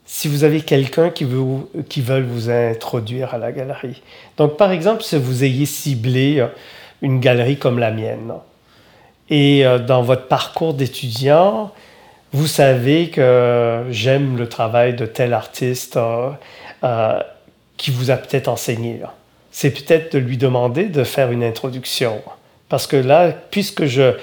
si 0.04 0.28
vous 0.28 0.44
avez 0.44 0.60
quelqu'un 0.60 1.10
qui 1.10 1.24
veut, 1.24 1.42
qui 1.88 2.00
vous 2.00 2.50
introduire 2.50 3.34
à 3.34 3.38
la 3.38 3.52
galerie. 3.52 4.02
Donc, 4.37 4.56
par 4.56 4.72
exemple, 4.72 5.02
si 5.02 5.16
vous 5.16 5.44
ayez 5.44 5.66
ciblé 5.66 6.40
euh, 6.40 6.48
une 7.00 7.20
galerie 7.20 7.56
comme 7.56 7.78
la 7.78 7.90
mienne, 7.90 8.32
et 9.30 9.64
euh, 9.64 9.78
dans 9.78 10.02
votre 10.02 10.26
parcours 10.26 10.74
d'étudiant, 10.74 11.70
vous 12.32 12.46
savez 12.46 13.10
que 13.10 13.84
j'aime 13.90 14.37
le 14.37 14.48
travail 14.48 14.94
de 14.94 15.06
tel 15.06 15.32
artiste, 15.32 15.96
euh, 15.96 17.20
qui 17.85 17.90
vous 17.90 18.11
a 18.11 18.16
peut-être 18.16 18.49
enseigné. 18.49 18.99
C'est 19.53 19.68
peut-être 19.68 20.14
de 20.14 20.18
lui 20.18 20.38
demander 20.38 20.85
de 20.85 21.05
faire 21.05 21.31
une 21.31 21.44
introduction. 21.44 22.23
Parce 22.70 22.87
que 22.87 22.97
là, 22.97 23.31
puisque 23.51 23.85
je, 23.85 24.14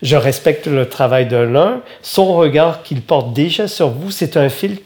je 0.00 0.14
respecte 0.14 0.68
le 0.68 0.88
travail 0.88 1.26
de 1.26 1.36
l'un, 1.36 1.82
son 2.02 2.34
regard 2.34 2.84
qu'il 2.84 3.02
porte 3.02 3.32
déjà 3.32 3.66
sur 3.66 3.90
vous, 3.90 4.12
c'est 4.12 4.36
un 4.36 4.48
filtre 4.48 4.84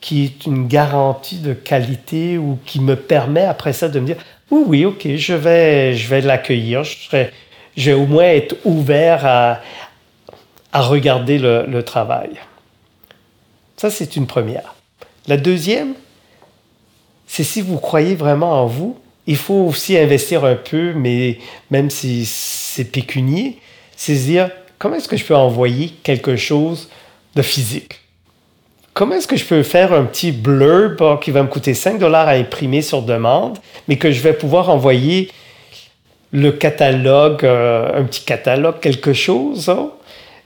qui 0.00 0.24
est 0.24 0.46
une 0.46 0.68
garantie 0.68 1.36
de 1.36 1.52
qualité 1.52 2.38
ou 2.38 2.58
qui 2.64 2.80
me 2.80 2.96
permet 2.96 3.44
après 3.44 3.74
ça 3.74 3.90
de 3.90 4.00
me 4.00 4.06
dire 4.06 4.16
oui, 4.50 4.62
oui, 4.66 4.84
ok, 4.86 5.06
je 5.16 5.34
vais, 5.34 5.94
je 5.94 6.08
vais 6.08 6.22
l'accueillir, 6.22 6.82
je, 6.82 7.26
je 7.76 7.90
vais 7.90 7.92
au 7.92 8.06
moins 8.06 8.24
être 8.24 8.56
ouvert 8.64 9.26
à, 9.26 9.60
à 10.72 10.80
regarder 10.80 11.38
le, 11.38 11.82
travail. 11.82 12.30
Ça, 13.76 13.90
c'est 13.90 14.16
une 14.16 14.26
première. 14.26 14.74
La 15.26 15.36
deuxième, 15.36 15.92
c'est 17.26 17.44
si 17.44 17.60
vous 17.60 17.78
croyez 17.78 18.14
vraiment 18.14 18.62
en 18.62 18.66
vous, 18.66 18.98
il 19.26 19.36
faut 19.36 19.66
aussi 19.66 19.96
investir 19.96 20.44
un 20.44 20.56
peu, 20.56 20.92
mais 20.94 21.38
même 21.70 21.90
si 21.90 22.26
c'est 22.26 22.84
pécunier, 22.84 23.58
c'est 23.96 24.14
dire 24.14 24.50
comment 24.78 24.96
est-ce 24.96 25.08
que 25.08 25.16
je 25.16 25.24
peux 25.24 25.36
envoyer 25.36 25.94
quelque 26.02 26.36
chose 26.36 26.88
de 27.34 27.42
physique? 27.42 28.00
Comment 28.92 29.16
est-ce 29.16 29.26
que 29.26 29.36
je 29.36 29.44
peux 29.44 29.62
faire 29.62 29.92
un 29.92 30.04
petit 30.04 30.30
blurb 30.30 31.18
qui 31.20 31.32
va 31.32 31.42
me 31.42 31.48
coûter 31.48 31.74
5 31.74 31.98
dollars 31.98 32.28
à 32.28 32.32
imprimer 32.32 32.80
sur 32.80 33.02
demande, 33.02 33.58
mais 33.88 33.96
que 33.96 34.12
je 34.12 34.20
vais 34.20 34.34
pouvoir 34.34 34.70
envoyer 34.70 35.30
le 36.30 36.52
catalogue, 36.52 37.44
euh, 37.44 38.00
un 38.00 38.04
petit 38.04 38.24
catalogue, 38.24 38.78
quelque 38.80 39.12
chose, 39.12 39.68
hein? 39.68 39.90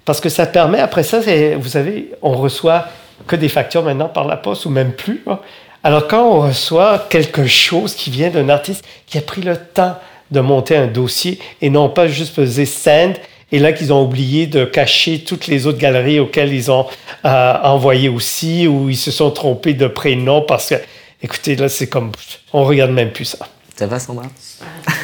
parce 0.05 0.21
que 0.21 0.29
ça 0.29 0.47
permet, 0.47 0.81
après 0.81 1.03
ça, 1.03 1.21
vous 1.57 1.69
savez, 1.69 2.13
on 2.23 2.33
reçoit 2.33 2.87
que 3.27 3.37
des 3.37 3.49
factures 3.49 3.83
maintenant 3.83 4.09
par 4.09 4.27
la 4.27 4.37
poste 4.37 4.65
ou 4.65 4.71
même 4.71 4.93
plus. 4.93 5.23
Hein? 5.27 5.41
Alors 5.83 6.09
quand 6.09 6.25
on 6.27 6.41
reçoit 6.41 7.07
quelque 7.09 7.47
chose 7.47 7.95
qui 7.95 8.11
vient 8.11 8.31
d'un 8.31 8.49
artiste 8.49 8.85
qui 9.07 9.19
a 9.19 9.23
pris 9.23 9.43
le 9.43 9.57
temps 9.57 9.97
de 10.31 10.41
monter 10.41 10.77
un 10.77 10.87
dossier 10.87 11.39
et 11.61 11.71
non 11.71 11.89
pas 11.89 12.09
juste 12.09 12.35
peser 12.35 12.67
send 12.67 13.15
et 13.51 13.59
là 13.59 13.73
qu'ils 13.73 13.93
ont 13.93 14.03
oublié 14.03 14.47
de 14.47 14.65
cacher 14.65 15.25
toutes 15.25 15.47
les 15.47 15.67
autres 15.67 15.79
galeries 15.79 16.21
auxquelles 16.21 16.53
ils 16.53 16.71
ont 16.71 16.87
euh, 17.25 17.55
envoyé 17.63 18.09
aussi, 18.09 18.67
ou 18.67 18.91
ils 18.91 18.97
se 18.97 19.11
sont 19.11 19.31
trompés 19.31 19.75
de 19.75 19.87
prénom 19.87 20.43
parce 20.43 20.69
que, 20.69 20.75
écoutez, 21.23 21.57
là, 21.57 21.69
c'est 21.69 21.89
comme, 21.89 22.13
on 22.53 22.65
regarde 22.65 22.91
même 22.91 23.11
plus 23.11 23.25
ça. 23.25 23.49
Ça 23.75 23.87
va, 23.87 23.99
Sandra? 23.99 24.27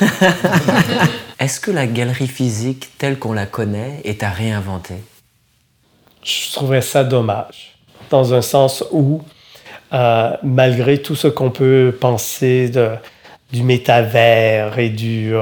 Est-ce 1.38 1.58
que 1.60 1.70
la 1.70 1.86
galerie 1.86 2.28
physique 2.28 2.90
telle 2.98 3.18
qu'on 3.18 3.32
la 3.32 3.46
connaît 3.46 4.00
est 4.04 4.22
à 4.22 4.30
réinventer? 4.30 4.96
Je 6.22 6.52
trouverais 6.52 6.82
ça 6.82 7.04
dommage, 7.04 7.76
dans 8.10 8.34
un 8.34 8.42
sens 8.42 8.84
où, 8.90 9.22
euh, 9.94 10.36
malgré 10.42 10.98
tout 10.98 11.14
ce 11.14 11.28
qu'on 11.28 11.50
peut 11.50 11.96
penser 12.00 12.68
du 13.52 13.62
métavers 13.62 14.76
et 14.80 14.88
du, 14.88 15.32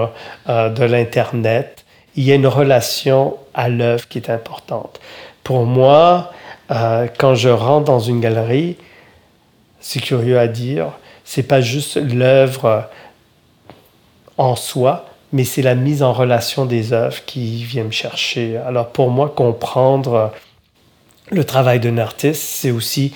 euh, 0.48 0.68
de 0.68 0.84
l'Internet, 0.84 1.86
il 2.16 2.24
y 2.24 2.32
a 2.32 2.34
une 2.34 2.46
relation 2.46 3.38
à 3.54 3.70
l'œuvre 3.70 4.06
qui 4.08 4.18
est 4.18 4.28
importante. 4.28 5.00
Pour 5.42 5.64
moi, 5.64 6.32
euh, 6.70 7.06
quand 7.18 7.34
je 7.34 7.48
rentre 7.48 7.86
dans 7.86 8.00
une 8.00 8.20
galerie, 8.20 8.76
c'est 9.80 10.00
curieux 10.00 10.38
à 10.38 10.48
dire, 10.48 10.88
c'est 11.24 11.44
pas 11.44 11.62
juste 11.62 11.96
l'œuvre 11.96 12.90
en 14.36 14.54
soi, 14.54 15.06
mais 15.32 15.44
c'est 15.44 15.62
la 15.62 15.74
mise 15.74 16.02
en 16.02 16.12
relation 16.12 16.66
des 16.66 16.92
œuvres 16.92 17.24
qui 17.24 17.64
vient 17.64 17.84
me 17.84 17.90
chercher. 17.90 18.58
Alors 18.58 18.88
pour 18.88 19.08
moi, 19.08 19.32
comprendre 19.34 20.30
le 21.30 21.44
travail 21.44 21.80
d'un 21.80 21.96
artiste, 21.96 22.42
c'est 22.42 22.70
aussi 22.70 23.14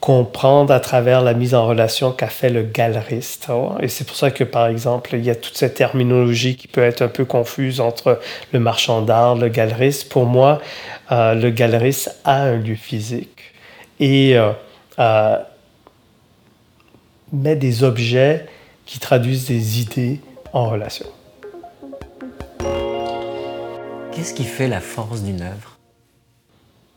comprendre 0.00 0.72
à 0.72 0.80
travers 0.80 1.20
la 1.20 1.34
mise 1.34 1.54
en 1.54 1.66
relation 1.66 2.10
qu'a 2.10 2.28
fait 2.28 2.48
le 2.48 2.62
galeriste. 2.62 3.48
Hein. 3.50 3.76
Et 3.80 3.88
c'est 3.88 4.06
pour 4.06 4.16
ça 4.16 4.30
que, 4.30 4.44
par 4.44 4.66
exemple, 4.66 5.10
il 5.12 5.22
y 5.22 5.30
a 5.30 5.34
toute 5.34 5.56
cette 5.56 5.74
terminologie 5.74 6.56
qui 6.56 6.68
peut 6.68 6.82
être 6.82 7.02
un 7.02 7.08
peu 7.08 7.26
confuse 7.26 7.80
entre 7.80 8.18
le 8.52 8.60
marchand 8.60 9.02
d'art, 9.02 9.36
le 9.36 9.48
galeriste. 9.48 10.08
Pour 10.08 10.24
moi, 10.24 10.60
euh, 11.12 11.34
le 11.34 11.50
galeriste 11.50 12.18
a 12.24 12.42
un 12.44 12.56
lieu 12.56 12.76
physique 12.76 13.52
et 14.00 14.38
euh, 14.38 14.52
euh, 14.98 15.36
met 17.32 17.56
des 17.56 17.84
objets 17.84 18.46
qui 18.86 18.98
traduisent 18.98 19.46
des 19.46 19.80
idées 19.82 20.20
en 20.54 20.70
relation. 20.70 21.06
Qu'est-ce 24.12 24.32
qui 24.32 24.44
fait 24.44 24.66
la 24.66 24.80
force 24.80 25.22
d'une 25.22 25.42
œuvre? 25.42 25.69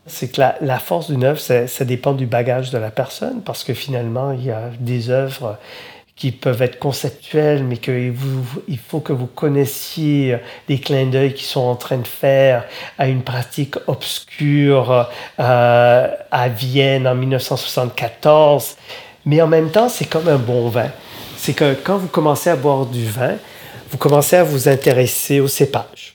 C'est 0.06 0.28
que 0.28 0.40
la, 0.60 0.78
force 0.78 1.10
d'une 1.10 1.24
œuvre, 1.24 1.40
ça, 1.40 1.84
dépend 1.84 2.12
du 2.12 2.26
bagage 2.26 2.70
de 2.70 2.78
la 2.78 2.90
personne, 2.90 3.40
parce 3.42 3.64
que 3.64 3.72
finalement, 3.74 4.32
il 4.32 4.44
y 4.44 4.50
a 4.50 4.70
des 4.78 5.10
œuvres 5.10 5.58
qui 6.16 6.30
peuvent 6.30 6.62
être 6.62 6.78
conceptuelles, 6.78 7.64
mais 7.64 7.76
qu'il 7.76 8.14
il 8.68 8.78
faut 8.78 9.00
que 9.00 9.12
vous 9.12 9.26
connaissiez 9.26 10.38
les 10.68 10.78
clins 10.78 11.06
d'œil 11.06 11.34
qu'ils 11.34 11.46
sont 11.46 11.62
en 11.62 11.74
train 11.74 11.96
de 11.96 12.06
faire 12.06 12.64
à 12.98 13.08
une 13.08 13.22
pratique 13.22 13.76
obscure 13.88 15.08
euh, 15.40 16.08
à 16.30 16.48
Vienne 16.48 17.08
en 17.08 17.16
1974. 17.16 18.76
Mais 19.26 19.42
en 19.42 19.48
même 19.48 19.70
temps, 19.70 19.88
c'est 19.88 20.04
comme 20.04 20.28
un 20.28 20.36
bon 20.36 20.68
vin. 20.68 20.90
C'est 21.36 21.54
que 21.54 21.74
quand 21.82 21.96
vous 21.96 22.08
commencez 22.08 22.50
à 22.50 22.56
boire 22.56 22.86
du 22.86 23.06
vin, 23.06 23.36
vous 23.90 23.98
commencez 23.98 24.36
à 24.36 24.44
vous 24.44 24.68
intéresser 24.68 25.40
au 25.40 25.48
cépage. 25.48 26.14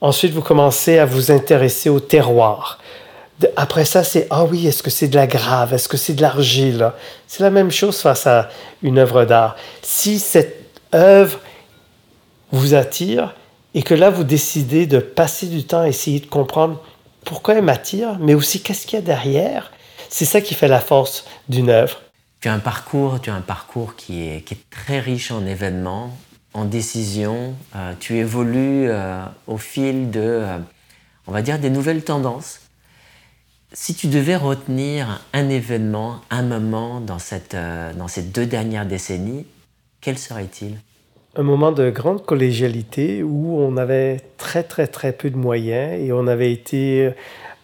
Ensuite, 0.00 0.32
vous 0.32 0.42
commencez 0.42 0.98
à 0.98 1.04
vous 1.04 1.30
intéresser 1.30 1.88
au 1.88 2.00
terroir. 2.00 2.78
Après 3.56 3.84
ça, 3.84 4.02
c'est 4.02 4.26
ah 4.30 4.44
oui, 4.44 4.66
est-ce 4.66 4.82
que 4.82 4.90
c'est 4.90 5.08
de 5.08 5.16
la 5.16 5.26
grave, 5.26 5.74
est-ce 5.74 5.88
que 5.88 5.96
c'est 5.96 6.14
de 6.14 6.22
l'argile? 6.22 6.92
C'est 7.26 7.42
la 7.42 7.50
même 7.50 7.70
chose 7.70 7.98
face 7.98 8.26
à 8.26 8.48
une 8.82 8.98
œuvre 8.98 9.24
d'art. 9.24 9.56
Si 9.82 10.18
cette 10.18 10.70
œuvre 10.94 11.40
vous 12.52 12.74
attire 12.74 13.34
et 13.74 13.82
que 13.82 13.94
là 13.94 14.08
vous 14.08 14.24
décidez 14.24 14.86
de 14.86 14.98
passer 14.98 15.46
du 15.46 15.64
temps 15.64 15.80
à 15.80 15.88
essayer 15.88 16.20
de 16.20 16.26
comprendre 16.26 16.82
pourquoi 17.24 17.54
elle 17.54 17.64
m'attire, 17.64 18.16
mais 18.20 18.34
aussi 18.34 18.62
qu'est-ce 18.62 18.86
qu'il 18.86 18.98
y 18.98 19.02
a 19.02 19.04
derrière, 19.04 19.72
c'est 20.08 20.24
ça 20.24 20.40
qui 20.40 20.54
fait 20.54 20.68
la 20.68 20.80
force 20.80 21.26
d'une 21.48 21.68
œuvre. 21.68 22.00
Tu 22.40 22.48
as 22.48 22.54
un 22.54 22.58
parcours, 22.58 23.20
tu 23.20 23.30
as 23.30 23.34
un 23.34 23.40
parcours 23.40 23.96
qui 23.96 24.22
est, 24.22 24.44
très 24.70 25.00
riche 25.00 25.30
en 25.30 25.44
événements, 25.44 26.16
en 26.54 26.64
décisions. 26.64 27.54
Euh, 27.74 27.92
tu 27.98 28.16
évolues 28.16 28.88
euh, 28.88 29.22
au 29.46 29.58
fil 29.58 30.10
de, 30.10 30.20
euh, 30.20 30.58
on 31.26 31.32
va 31.32 31.42
dire, 31.42 31.58
des 31.58 31.70
nouvelles 31.70 32.04
tendances 32.04 32.60
si 33.78 33.94
tu 33.94 34.06
devais 34.06 34.36
retenir 34.36 35.20
un 35.34 35.50
événement, 35.50 36.22
un 36.30 36.40
moment 36.40 36.98
dans, 37.02 37.18
cette, 37.18 37.52
euh, 37.52 37.92
dans 37.92 38.08
ces 38.08 38.22
deux 38.22 38.46
dernières 38.46 38.86
décennies, 38.86 39.44
quel 40.00 40.16
serait-il? 40.16 40.78
Un 41.36 41.42
moment 41.42 41.72
de 41.72 41.90
grande 41.90 42.24
collégialité 42.24 43.22
où 43.22 43.60
on 43.60 43.76
avait 43.76 44.22
très 44.38 44.62
très 44.62 44.86
très 44.86 45.12
peu 45.12 45.28
de 45.28 45.36
moyens 45.36 46.00
et 46.00 46.10
on 46.10 46.26
avait 46.26 46.50
été 46.52 47.12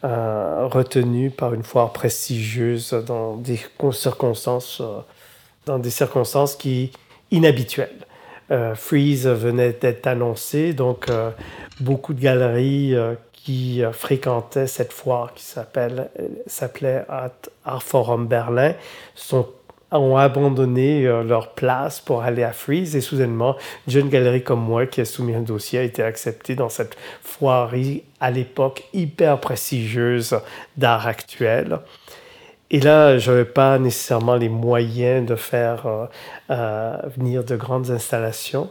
euh, 0.04 0.68
retenu 0.70 1.30
par 1.30 1.54
une 1.54 1.62
foire 1.62 1.94
prestigieuse 1.94 2.92
dans 3.06 3.38
des 3.38 3.58
circonstances, 3.92 4.82
euh, 4.82 4.98
dans 5.64 5.78
des 5.78 5.90
circonstances 5.90 6.56
qui 6.56 6.92
inhabituelles. 7.30 8.06
Freeze 8.74 9.26
venait 9.26 9.72
d'être 9.72 10.06
annoncé, 10.06 10.74
donc 10.74 11.06
beaucoup 11.80 12.12
de 12.12 12.20
galeries 12.20 12.94
qui 13.44 13.82
euh, 13.82 13.92
fréquentaient 13.92 14.66
cette 14.66 14.92
foire 14.92 15.32
qui 15.34 15.44
euh, 15.56 16.04
s'appelait 16.46 17.04
Art 17.64 17.82
Forum 17.82 18.26
Berlin 18.26 18.74
ont 19.90 20.16
abandonné 20.16 21.06
euh, 21.06 21.22
leur 21.22 21.50
place 21.50 22.00
pour 22.00 22.22
aller 22.22 22.44
à 22.44 22.52
Freeze 22.52 22.96
et 22.96 23.00
soudainement, 23.00 23.56
une 23.86 23.92
jeune 23.92 24.08
galerie 24.08 24.42
comme 24.42 24.60
moi 24.60 24.86
qui 24.86 25.00
a 25.00 25.04
soumis 25.04 25.34
un 25.34 25.40
dossier 25.40 25.80
a 25.80 25.82
été 25.82 26.02
acceptée 26.02 26.54
dans 26.54 26.68
cette 26.68 26.96
foire 27.22 27.72
à 28.20 28.30
l'époque 28.30 28.84
hyper 28.94 29.38
prestigieuse 29.40 30.38
d'art 30.76 31.06
actuel. 31.06 31.80
Et 32.70 32.80
là, 32.80 33.18
je 33.18 33.30
n'avais 33.30 33.44
pas 33.44 33.78
nécessairement 33.78 34.36
les 34.36 34.48
moyens 34.48 35.26
de 35.26 35.36
faire 35.36 36.08
venir 36.48 37.44
de 37.44 37.54
grandes 37.54 37.90
installations. 37.90 38.70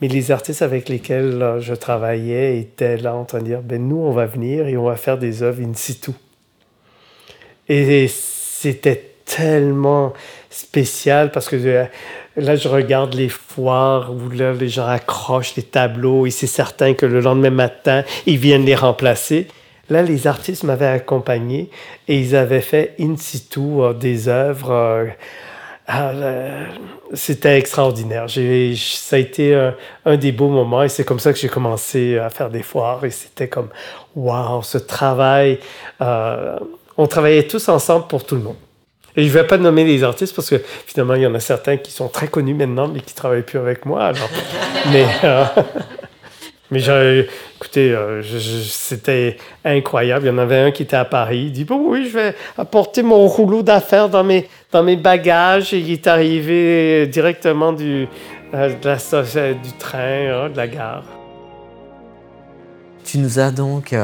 Mais 0.00 0.08
les 0.08 0.30
artistes 0.30 0.62
avec 0.62 0.88
lesquels 0.88 1.58
je 1.60 1.74
travaillais 1.74 2.58
étaient 2.58 2.96
là 2.96 3.14
en 3.14 3.24
train 3.24 3.40
de 3.40 3.44
dire, 3.44 3.60
ben 3.60 3.86
nous, 3.86 3.98
on 3.98 4.12
va 4.12 4.26
venir 4.26 4.66
et 4.66 4.76
on 4.76 4.84
va 4.84 4.96
faire 4.96 5.18
des 5.18 5.42
œuvres 5.42 5.62
in 5.62 5.74
situ. 5.74 6.12
Et 7.68 8.08
c'était 8.08 9.10
tellement 9.24 10.12
spécial 10.50 11.30
parce 11.30 11.48
que 11.48 11.56
euh, 11.56 11.84
là, 12.36 12.56
je 12.56 12.68
regarde 12.68 13.14
les 13.14 13.28
foires 13.28 14.12
où 14.12 14.28
là, 14.30 14.52
les 14.52 14.68
gens 14.68 14.86
accrochent 14.86 15.54
les 15.56 15.62
tableaux 15.62 16.26
et 16.26 16.30
c'est 16.30 16.48
certain 16.48 16.94
que 16.94 17.06
le 17.06 17.20
lendemain 17.20 17.50
matin, 17.50 18.02
ils 18.26 18.38
viennent 18.38 18.64
les 18.64 18.74
remplacer. 18.74 19.46
Là, 19.88 20.02
les 20.02 20.26
artistes 20.26 20.64
m'avaient 20.64 20.86
accompagné 20.86 21.70
et 22.08 22.18
ils 22.18 22.34
avaient 22.34 22.60
fait 22.60 22.94
in 23.00 23.16
situ 23.16 23.60
euh, 23.60 23.92
des 23.92 24.28
œuvres. 24.28 24.72
Euh, 24.72 25.06
ah, 25.92 26.12
c'était 27.14 27.58
extraordinaire. 27.58 28.26
Ça 28.28 29.16
a 29.16 29.18
été 29.18 29.72
un, 30.04 30.16
des 30.16 30.30
beaux 30.30 30.48
moments 30.48 30.84
et 30.84 30.88
c'est 30.88 31.04
comme 31.04 31.18
ça 31.18 31.32
que 31.32 31.38
j'ai 31.38 31.48
commencé 31.48 32.16
à 32.16 32.30
faire 32.30 32.48
des 32.48 32.62
foires 32.62 33.04
et 33.04 33.10
c'était 33.10 33.48
comme, 33.48 33.70
waouh, 34.14 34.62
ce 34.62 34.78
travail. 34.78 35.58
Euh, 36.00 36.58
on 36.96 37.06
travaillait 37.08 37.48
tous 37.48 37.68
ensemble 37.68 38.06
pour 38.06 38.24
tout 38.24 38.36
le 38.36 38.42
monde. 38.42 38.56
Et 39.16 39.24
je 39.24 39.28
ne 39.28 39.32
vais 39.32 39.46
pas 39.46 39.58
nommer 39.58 39.84
les 39.84 40.04
artistes 40.04 40.36
parce 40.36 40.48
que 40.48 40.62
finalement, 40.86 41.14
il 41.14 41.22
y 41.22 41.26
en 41.26 41.34
a 41.34 41.40
certains 41.40 41.76
qui 41.76 41.90
sont 41.90 42.08
très 42.08 42.28
connus 42.28 42.54
maintenant 42.54 42.86
mais 42.86 43.00
qui 43.00 43.12
ne 43.12 43.16
travaillent 43.16 43.42
plus 43.42 43.58
avec 43.58 43.84
moi. 43.84 44.04
Alors. 44.04 44.28
mais, 44.92 45.06
euh, 45.24 45.44
mais 46.70 46.78
j'ai, 46.78 47.28
écoutez, 47.56 47.92
euh, 47.92 48.22
c'était 48.22 49.36
incroyable. 49.64 50.26
Il 50.26 50.28
y 50.28 50.32
en 50.32 50.38
avait 50.38 50.58
un 50.58 50.70
qui 50.70 50.82
était 50.82 50.96
à 50.96 51.04
Paris. 51.04 51.44
Il 51.46 51.52
dit 51.52 51.64
Bon, 51.64 51.80
oui, 51.86 52.08
je 52.08 52.16
vais 52.16 52.34
apporter 52.56 53.02
mon 53.02 53.26
rouleau 53.26 53.62
d'affaires 53.62 54.08
dans 54.08 54.24
mes, 54.24 54.48
dans 54.70 54.82
mes 54.82 54.96
bagages. 54.96 55.74
Et 55.74 55.78
il 55.78 55.90
est 55.92 56.06
arrivé 56.06 57.06
directement 57.06 57.72
du, 57.72 58.06
euh, 58.54 58.68
de 58.68 58.88
la, 58.88 59.52
du 59.54 59.72
train, 59.78 59.98
hein, 59.98 60.48
de 60.50 60.56
la 60.56 60.68
gare. 60.68 61.04
Tu 63.04 63.18
nous 63.18 63.38
as 63.38 63.50
donc 63.50 63.94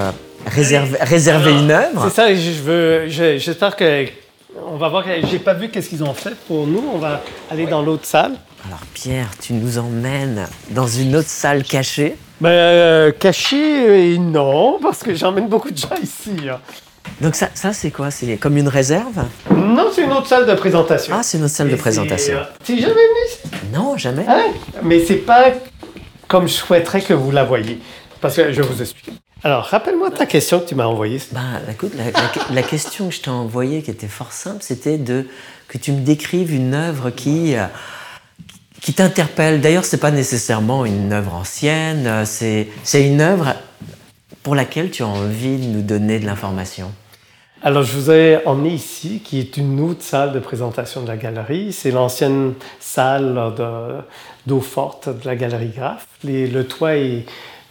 réserver 0.46 1.52
une 1.52 1.70
œuvre. 1.70 2.08
C'est 2.08 2.14
ça, 2.14 2.34
je 2.34 2.62
veux, 2.62 3.08
j'espère 3.08 3.76
que 3.76 4.06
on 4.64 4.76
va 4.76 4.88
voir. 4.88 5.04
J'ai 5.30 5.38
pas 5.38 5.54
vu 5.54 5.68
qu'est-ce 5.68 5.88
qu'ils 5.88 6.02
ont 6.02 6.14
fait 6.14 6.34
pour 6.46 6.66
nous. 6.66 6.82
On 6.92 6.98
va 6.98 7.22
aller 7.50 7.66
dans 7.66 7.82
l'autre 7.82 8.06
salle. 8.06 8.32
Alors 8.66 8.80
Pierre, 8.94 9.30
tu 9.40 9.52
nous 9.52 9.78
emmènes 9.78 10.46
dans 10.70 10.86
une 10.86 11.14
autre 11.16 11.28
salle 11.28 11.62
cachée. 11.62 12.16
Ben, 12.40 12.48
euh, 12.50 13.12
cachée, 13.12 14.18
non, 14.18 14.78
parce 14.80 15.02
que 15.02 15.14
j'emmène 15.14 15.48
beaucoup 15.48 15.70
de 15.70 15.78
gens 15.78 15.94
ici. 16.02 16.48
Hein. 16.48 16.60
Donc 17.20 17.34
ça, 17.34 17.48
ça 17.54 17.72
c'est 17.72 17.90
quoi? 17.90 18.10
C'est 18.10 18.36
comme 18.36 18.56
une 18.56 18.68
réserve? 18.68 19.24
Non, 19.50 19.88
c'est 19.92 20.02
une 20.02 20.12
autre 20.12 20.26
salle 20.26 20.46
de 20.46 20.54
présentation. 20.54 21.14
Ah, 21.18 21.22
c'est 21.22 21.38
une 21.38 21.44
autre 21.44 21.54
salle 21.54 21.70
de 21.70 21.76
présentation. 21.76 22.36
Euh, 22.36 22.44
t'es 22.64 22.76
jamais 22.76 22.92
venu 22.92 23.26
ici? 23.26 23.38
Non, 23.72 23.96
jamais. 23.96 24.24
Ah, 24.28 24.42
mais 24.82 25.02
c'est 25.04 25.16
pas 25.16 25.52
comme 26.28 26.46
je 26.46 26.54
souhaiterais 26.54 27.00
que 27.00 27.14
vous 27.14 27.30
la 27.30 27.44
voyiez. 27.44 27.80
Parce 28.20 28.36
que 28.36 28.52
je 28.52 28.62
vous 28.62 28.82
expliquer. 28.82 29.12
Alors, 29.44 29.64
rappelle-moi 29.64 30.10
ta 30.10 30.26
question 30.26 30.60
que 30.60 30.68
tu 30.68 30.74
m'as 30.74 30.86
envoyée. 30.86 31.20
Bah, 31.32 31.40
écoute, 31.70 31.92
la, 32.50 32.62
question 32.62 33.08
que 33.08 33.14
je 33.14 33.20
t'ai 33.20 33.30
envoyée, 33.30 33.82
qui 33.82 33.90
était 33.90 34.08
fort 34.08 34.32
simple, 34.32 34.58
c'était 34.60 34.98
de 34.98 35.26
que 35.68 35.78
tu 35.78 35.92
me 35.92 36.00
décrives 36.00 36.54
une 36.54 36.74
œuvre 36.74 37.10
qui 37.10 37.54
euh, 37.54 37.66
qui 38.80 38.94
t'interpelle. 38.94 39.60
D'ailleurs, 39.60 39.84
c'est 39.84 40.00
pas 40.00 40.10
nécessairement 40.10 40.84
une 40.84 41.12
œuvre 41.12 41.34
ancienne. 41.34 42.06
Euh, 42.06 42.24
c'est 42.24 42.68
c'est 42.84 43.06
une 43.06 43.20
œuvre 43.20 43.54
pour 44.42 44.54
laquelle 44.54 44.90
tu 44.90 45.02
as 45.02 45.08
envie 45.08 45.58
de 45.58 45.64
nous 45.64 45.82
donner 45.82 46.18
de 46.18 46.26
l'information. 46.26 46.92
Alors, 47.62 47.82
je 47.82 47.96
vous 47.96 48.10
ai 48.10 48.46
emmené 48.46 48.68
ici, 48.68 49.20
qui 49.24 49.40
est 49.40 49.56
une 49.56 49.80
autre 49.80 50.02
salle 50.02 50.32
de 50.32 50.38
présentation 50.38 51.02
de 51.02 51.08
la 51.08 51.16
galerie. 51.16 51.72
C'est 51.72 51.90
l'ancienne 51.90 52.54
salle 52.78 53.54
d'eau 54.46 54.60
forte 54.60 55.08
de 55.08 55.26
la 55.26 55.34
galerie 55.34 55.72
Graff. 55.74 56.06
le 56.22 56.62
toit 56.62 56.96
est 56.96 57.24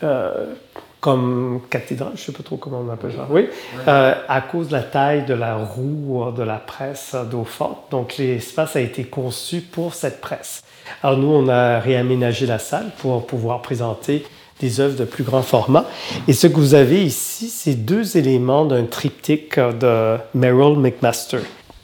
euh, 0.04 0.54
comme 1.00 1.62
cathédrale, 1.70 2.13
je 2.15 2.22
ne 2.22 2.26
sais 2.26 2.32
pas 2.32 2.41
trop 2.41 2.58
comment 2.58 2.84
on 2.86 2.91
appelle 2.91 3.12
ça, 3.12 3.28
oui, 3.30 3.48
euh, 3.88 4.15
à 4.28 4.41
cause 4.41 4.70
de 4.70 4.74
la 4.74 4.82
taille 4.82 5.24
de 5.24 5.36
la 5.36 5.56
roue 5.56 6.32
de 6.36 6.41
la 6.41 6.58
presse 6.58 7.15
d'eau 7.30 7.44
forte. 7.44 7.91
Donc, 7.91 8.18
l'espace 8.18 8.76
a 8.76 8.82
été 8.82 9.04
conçu 9.04 9.62
pour 9.62 9.94
cette 9.94 10.20
presse. 10.20 10.63
Alors, 11.04 11.17
nous, 11.17 11.28
on 11.28 11.48
a 11.48 11.80
réaménagé 11.80 12.45
la 12.45 12.60
salle 12.60 12.91
pour 13.00 13.26
pouvoir 13.26 13.62
présenter 13.62 14.26
des 14.60 14.80
œuvres 14.80 14.98
de 14.98 15.06
plus 15.06 15.24
grand 15.24 15.41
format. 15.41 15.86
Et 16.28 16.34
ce 16.34 16.48
que 16.48 16.56
vous 16.56 16.76
avez 16.76 17.04
ici, 17.04 17.50
c'est 17.50 17.76
deux 17.76 18.17
éléments 18.17 18.65
d'un 18.65 18.86
triptyque 18.86 19.60
de 19.60 20.17
Merrill 20.34 20.78
McMaster. 20.78 21.39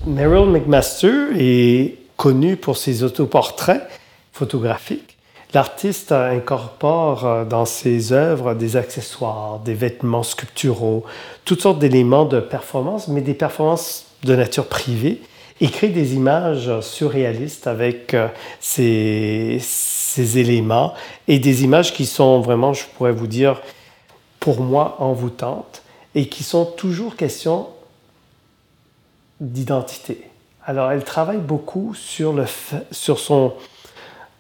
Merrill 0.06 0.50
McMaster 0.50 1.30
est 1.38 1.96
connu 2.18 2.56
pour 2.56 2.78
ses 2.78 3.04
autoportraits 3.04 3.88
photographiques. 4.32 5.18
L'artiste 5.54 6.14
incorpore 6.14 7.26
euh, 7.26 7.46
dans 7.46 7.66
ses 7.66 8.14
œuvres 8.14 8.54
des 8.54 8.78
accessoires, 8.78 9.60
des 9.60 9.74
vêtements 9.74 10.24
sculpturaux, 10.24 11.04
toutes 11.44 11.62
sortes 11.62 11.80
d'éléments 11.80 12.24
de 12.24 12.40
performance, 12.40 13.10
mais 13.10 13.20
des 13.20 13.34
performances 13.34 14.06
de 14.24 14.34
nature 14.36 14.68
privée, 14.68 15.22
et 15.62 15.69
crée 15.69 15.89
des 15.89 16.15
images 16.15 16.82
surréalistes 16.82 17.67
avec 17.67 18.15
euh, 18.15 18.28
ces, 18.60 19.60
éléments 20.36 20.93
et 21.28 21.39
des 21.39 21.63
images 21.63 21.93
qui 21.93 22.08
sont 22.08 22.41
vraiment, 22.41 22.74
je 22.74 22.86
pourrais 22.97 23.12
vous 23.12 23.28
dire, 23.28 23.62
pour 24.39 24.60
moi, 24.60 24.97
envoûtantes 25.00 25.84
et 26.15 26.28
qui 26.28 26.43
sont 26.43 26.65
toujours 26.65 27.15
question 27.15 27.67
d'identité. 29.39 30.28
Alors, 30.65 30.91
elle 30.91 31.04
travaille 31.04 31.38
beaucoup 31.38 31.93
sur, 31.93 32.34
le, 32.34 32.45
sur, 32.91 33.19
son, 33.19 33.54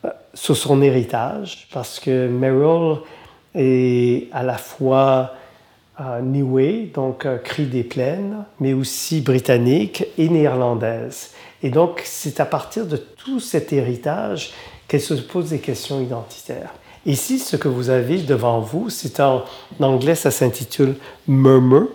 euh, 0.05 0.09
sur 0.33 0.57
son 0.57 0.81
héritage 0.81 1.67
parce 1.71 1.99
que 1.99 2.27
Merrill 2.27 2.97
est 3.53 4.27
à 4.33 4.43
la 4.43 4.57
fois 4.57 5.33
euh, 6.01 6.21
Niue, 6.21 6.91
donc 6.93 7.25
euh, 7.25 7.37
cri 7.37 7.65
des 7.65 7.83
plaines, 7.83 8.45
mais 8.59 8.73
aussi 8.73 9.21
britannique 9.21 10.05
et 10.17 10.29
néerlandaise. 10.29 11.31
Et 11.63 11.69
donc, 11.69 12.01
c'est 12.05 12.39
à 12.39 12.45
partir 12.45 12.85
de 12.85 12.97
tout 12.97 13.39
cet 13.39 13.71
héritage 13.71 14.51
qu'elle 14.87 15.01
se 15.01 15.13
pose 15.13 15.49
des 15.49 15.59
questions 15.59 16.01
identitaires. 16.01 16.73
Ici, 17.05 17.39
ce 17.39 17.55
que 17.55 17.67
vous 17.67 17.89
avez 17.89 18.17
devant 18.17 18.59
vous, 18.59 18.89
c'est 18.89 19.19
en, 19.19 19.43
anglais, 19.79 20.15
ça 20.15 20.31
s'intitule 20.31 20.95
Murmur. 21.27 21.87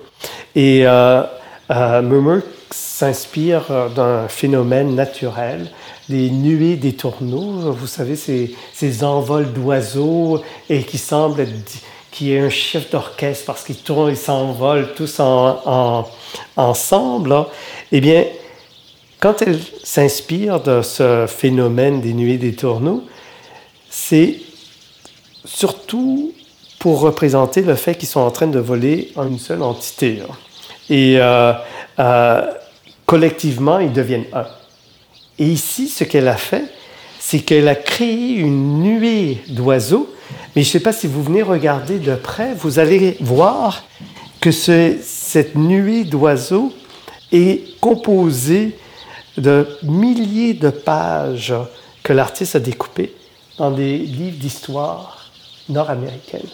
Et 0.54 0.86
euh, 0.86 1.22
euh 1.70 2.02
Murmur 2.02 2.42
s'inspire 2.70 3.90
d'un 3.94 4.28
phénomène 4.28 4.94
naturel, 4.94 5.68
des 6.08 6.30
nuées 6.30 6.76
des 6.76 6.94
tourneaux. 6.94 7.72
Vous 7.72 7.86
savez, 7.86 8.16
ces, 8.16 8.54
ces 8.72 9.04
envols 9.04 9.52
d'oiseaux 9.52 10.42
et 10.68 10.82
qui 10.82 10.98
semblent 10.98 11.40
être 11.40 11.52
qui 12.16 12.32
est 12.32 12.38
un 12.38 12.48
chef 12.48 12.90
d'orchestre 12.90 13.44
parce 13.44 13.62
qu'ils 13.62 13.76
tournent, 13.76 14.08
ils 14.08 14.16
s'envolent 14.16 14.94
tous 14.94 15.20
en, 15.20 15.60
en, 15.66 16.08
ensemble. 16.56 17.44
Eh 17.92 18.00
bien, 18.00 18.24
quand 19.20 19.42
elle 19.42 19.60
s'inspire 19.84 20.60
de 20.60 20.80
ce 20.80 21.26
phénomène 21.28 22.00
des 22.00 22.14
nuées 22.14 22.38
des 22.38 22.54
tourneaux, 22.54 23.04
c'est 23.90 24.36
surtout 25.44 26.32
pour 26.78 27.00
représenter 27.00 27.60
le 27.60 27.74
fait 27.74 27.96
qu'ils 27.96 28.08
sont 28.08 28.20
en 28.20 28.30
train 28.30 28.46
de 28.46 28.58
voler 28.58 29.12
en 29.16 29.28
une 29.28 29.38
seule 29.38 29.62
entité. 29.62 30.22
Et 30.88 31.16
euh, 31.18 31.52
euh, 31.98 32.42
collectivement, 33.04 33.78
ils 33.78 33.92
deviennent 33.92 34.26
un. 34.32 34.46
Et 35.38 35.44
ici, 35.44 35.88
ce 35.88 36.04
qu'elle 36.04 36.28
a 36.28 36.36
fait, 36.36 36.64
c'est 37.18 37.40
qu'elle 37.40 37.68
a 37.68 37.74
créé 37.74 38.36
une 38.36 38.80
nuée 38.80 39.42
d'oiseaux. 39.48 40.15
Mais 40.54 40.62
je 40.62 40.68
ne 40.68 40.72
sais 40.72 40.80
pas 40.80 40.92
si 40.92 41.06
vous 41.06 41.22
venez 41.22 41.42
regarder 41.42 41.98
de 41.98 42.14
près, 42.14 42.54
vous 42.54 42.78
allez 42.78 43.16
voir 43.20 43.84
que 44.40 44.50
cette 44.50 45.56
nuée 45.56 46.04
d'oiseaux 46.04 46.72
est 47.32 47.78
composée 47.80 48.76
de 49.36 49.66
milliers 49.82 50.54
de 50.54 50.70
pages 50.70 51.54
que 52.02 52.12
l'artiste 52.12 52.56
a 52.56 52.60
découpées 52.60 53.12
dans 53.58 53.70
des 53.70 53.98
livres 53.98 54.38
d'histoire 54.38 55.30
nord-américaine. 55.68 56.48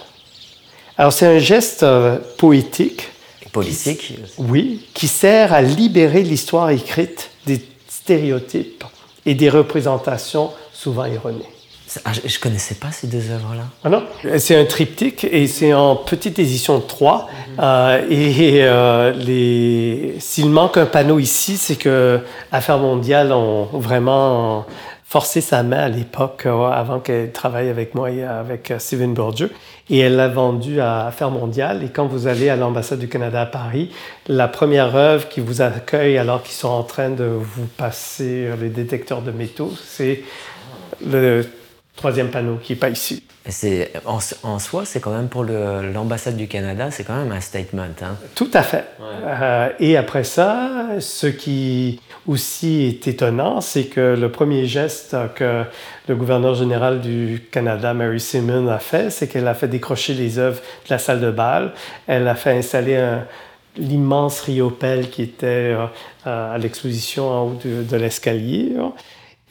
Alors 0.96 1.12
c'est 1.12 1.26
un 1.26 1.38
geste 1.38 1.82
euh, 1.82 2.18
poétique. 2.38 3.08
Et 3.44 3.48
politique. 3.48 4.14
oui, 4.38 4.86
qui 4.94 5.08
sert 5.08 5.52
à 5.52 5.62
libérer 5.62 6.22
l'histoire 6.22 6.70
écrite 6.70 7.30
des 7.46 7.60
stéréotypes 7.88 8.84
et 9.26 9.34
des 9.34 9.50
représentations 9.50 10.50
souvent 10.72 11.04
erronées. 11.04 11.51
Ah, 12.04 12.12
je 12.12 12.20
ne 12.20 12.40
connaissais 12.40 12.74
pas 12.74 12.90
ces 12.92 13.06
deux 13.06 13.30
œuvres-là. 13.30 13.64
Ah 13.84 13.88
non, 13.88 14.04
c'est 14.38 14.56
un 14.56 14.64
triptyque 14.64 15.24
et 15.24 15.46
c'est 15.46 15.74
en 15.74 15.96
petite 15.96 16.38
édition 16.38 16.80
3. 16.80 17.28
Euh, 17.58 18.06
et 18.08 18.60
euh, 18.62 19.12
les... 19.12 20.16
s'il 20.18 20.50
manque 20.50 20.76
un 20.76 20.86
panneau 20.86 21.18
ici, 21.18 21.56
c'est 21.56 21.76
que 21.76 22.20
Affaires 22.50 22.78
mondiales 22.78 23.32
ont 23.32 23.64
vraiment 23.72 24.64
forcé 25.04 25.42
sa 25.42 25.62
main 25.62 25.78
à 25.78 25.88
l'époque, 25.88 26.44
euh, 26.46 26.70
avant 26.70 26.98
qu'elle 27.00 27.32
travaille 27.32 27.68
avec 27.68 27.94
moi 27.94 28.10
et 28.10 28.22
avec 28.22 28.72
Steven 28.78 29.12
Bourdieu. 29.12 29.50
Et 29.90 29.98
elle 29.98 30.16
l'a 30.16 30.28
vendu 30.28 30.80
à 30.80 31.06
Affaires 31.06 31.30
mondiales. 31.30 31.82
Et 31.82 31.88
quand 31.88 32.06
vous 32.06 32.26
allez 32.26 32.48
à 32.48 32.56
l'ambassade 32.56 33.00
du 33.00 33.08
Canada 33.08 33.42
à 33.42 33.46
Paris, 33.46 33.90
la 34.28 34.48
première 34.48 34.94
œuvre 34.96 35.28
qui 35.28 35.40
vous 35.40 35.60
accueille 35.60 36.16
alors 36.16 36.42
qu'ils 36.42 36.54
sont 36.54 36.68
en 36.68 36.84
train 36.84 37.10
de 37.10 37.24
vous 37.24 37.66
passer 37.76 38.48
les 38.60 38.68
détecteurs 38.68 39.20
de 39.20 39.32
métaux, 39.32 39.72
c'est 39.84 40.22
le 41.04 41.44
troisième 41.96 42.30
panneau 42.30 42.56
qui 42.56 42.72
n'est 42.72 42.78
pas 42.78 42.88
ici. 42.88 43.22
En, 44.06 44.18
en, 44.44 44.58
soi, 44.60 44.84
c'est 44.84 45.00
quand 45.00 45.10
même 45.10 45.28
pour 45.28 45.44
l'ambassade 45.44 46.36
du 46.36 46.46
Canada, 46.46 46.92
c'est 46.92 47.02
quand 47.02 47.16
même 47.16 47.32
un 47.32 47.40
statement. 47.40 47.88
Hein? 48.02 48.16
Tout 48.36 48.50
à 48.54 48.62
fait. 48.62 48.84
Euh, 49.00 49.68
et 49.80 49.96
après 49.96 50.22
ça, 50.22 50.70
ce 51.00 51.26
qui 51.26 52.00
aussi 52.28 52.82
est 52.84 53.08
étonnant, 53.08 53.60
c'est 53.60 53.86
que 53.86 54.14
le 54.16 54.30
premier 54.30 54.66
geste 54.66 55.16
que 55.34 55.64
le 56.08 56.14
gouverneur 56.14 56.54
général 56.54 57.00
du 57.00 57.42
Canada, 57.50 57.94
Mary 57.94 58.20
Simon, 58.20 58.68
a 58.68 58.78
fait, 58.78 59.10
c'est 59.10 59.26
qu'elle 59.26 59.48
a 59.48 59.54
fait 59.54 59.68
décrocher 59.68 60.14
les 60.14 60.38
œuvres 60.38 60.60
de 60.60 60.90
la 60.90 60.98
salle 60.98 61.20
de 61.20 61.32
bal. 61.32 61.72
Elle 62.06 62.28
a 62.28 62.36
fait 62.36 62.56
installer 62.56 63.18
l'immense 63.76 64.40
riopelle 64.40 65.10
qui 65.10 65.22
était 65.22 65.74
euh, 65.74 65.86
à 66.54 66.58
l'exposition 66.58 67.28
en 67.28 67.42
haut 67.46 67.58
de, 67.64 67.82
de 67.82 67.96
l'escalier. 67.96 68.76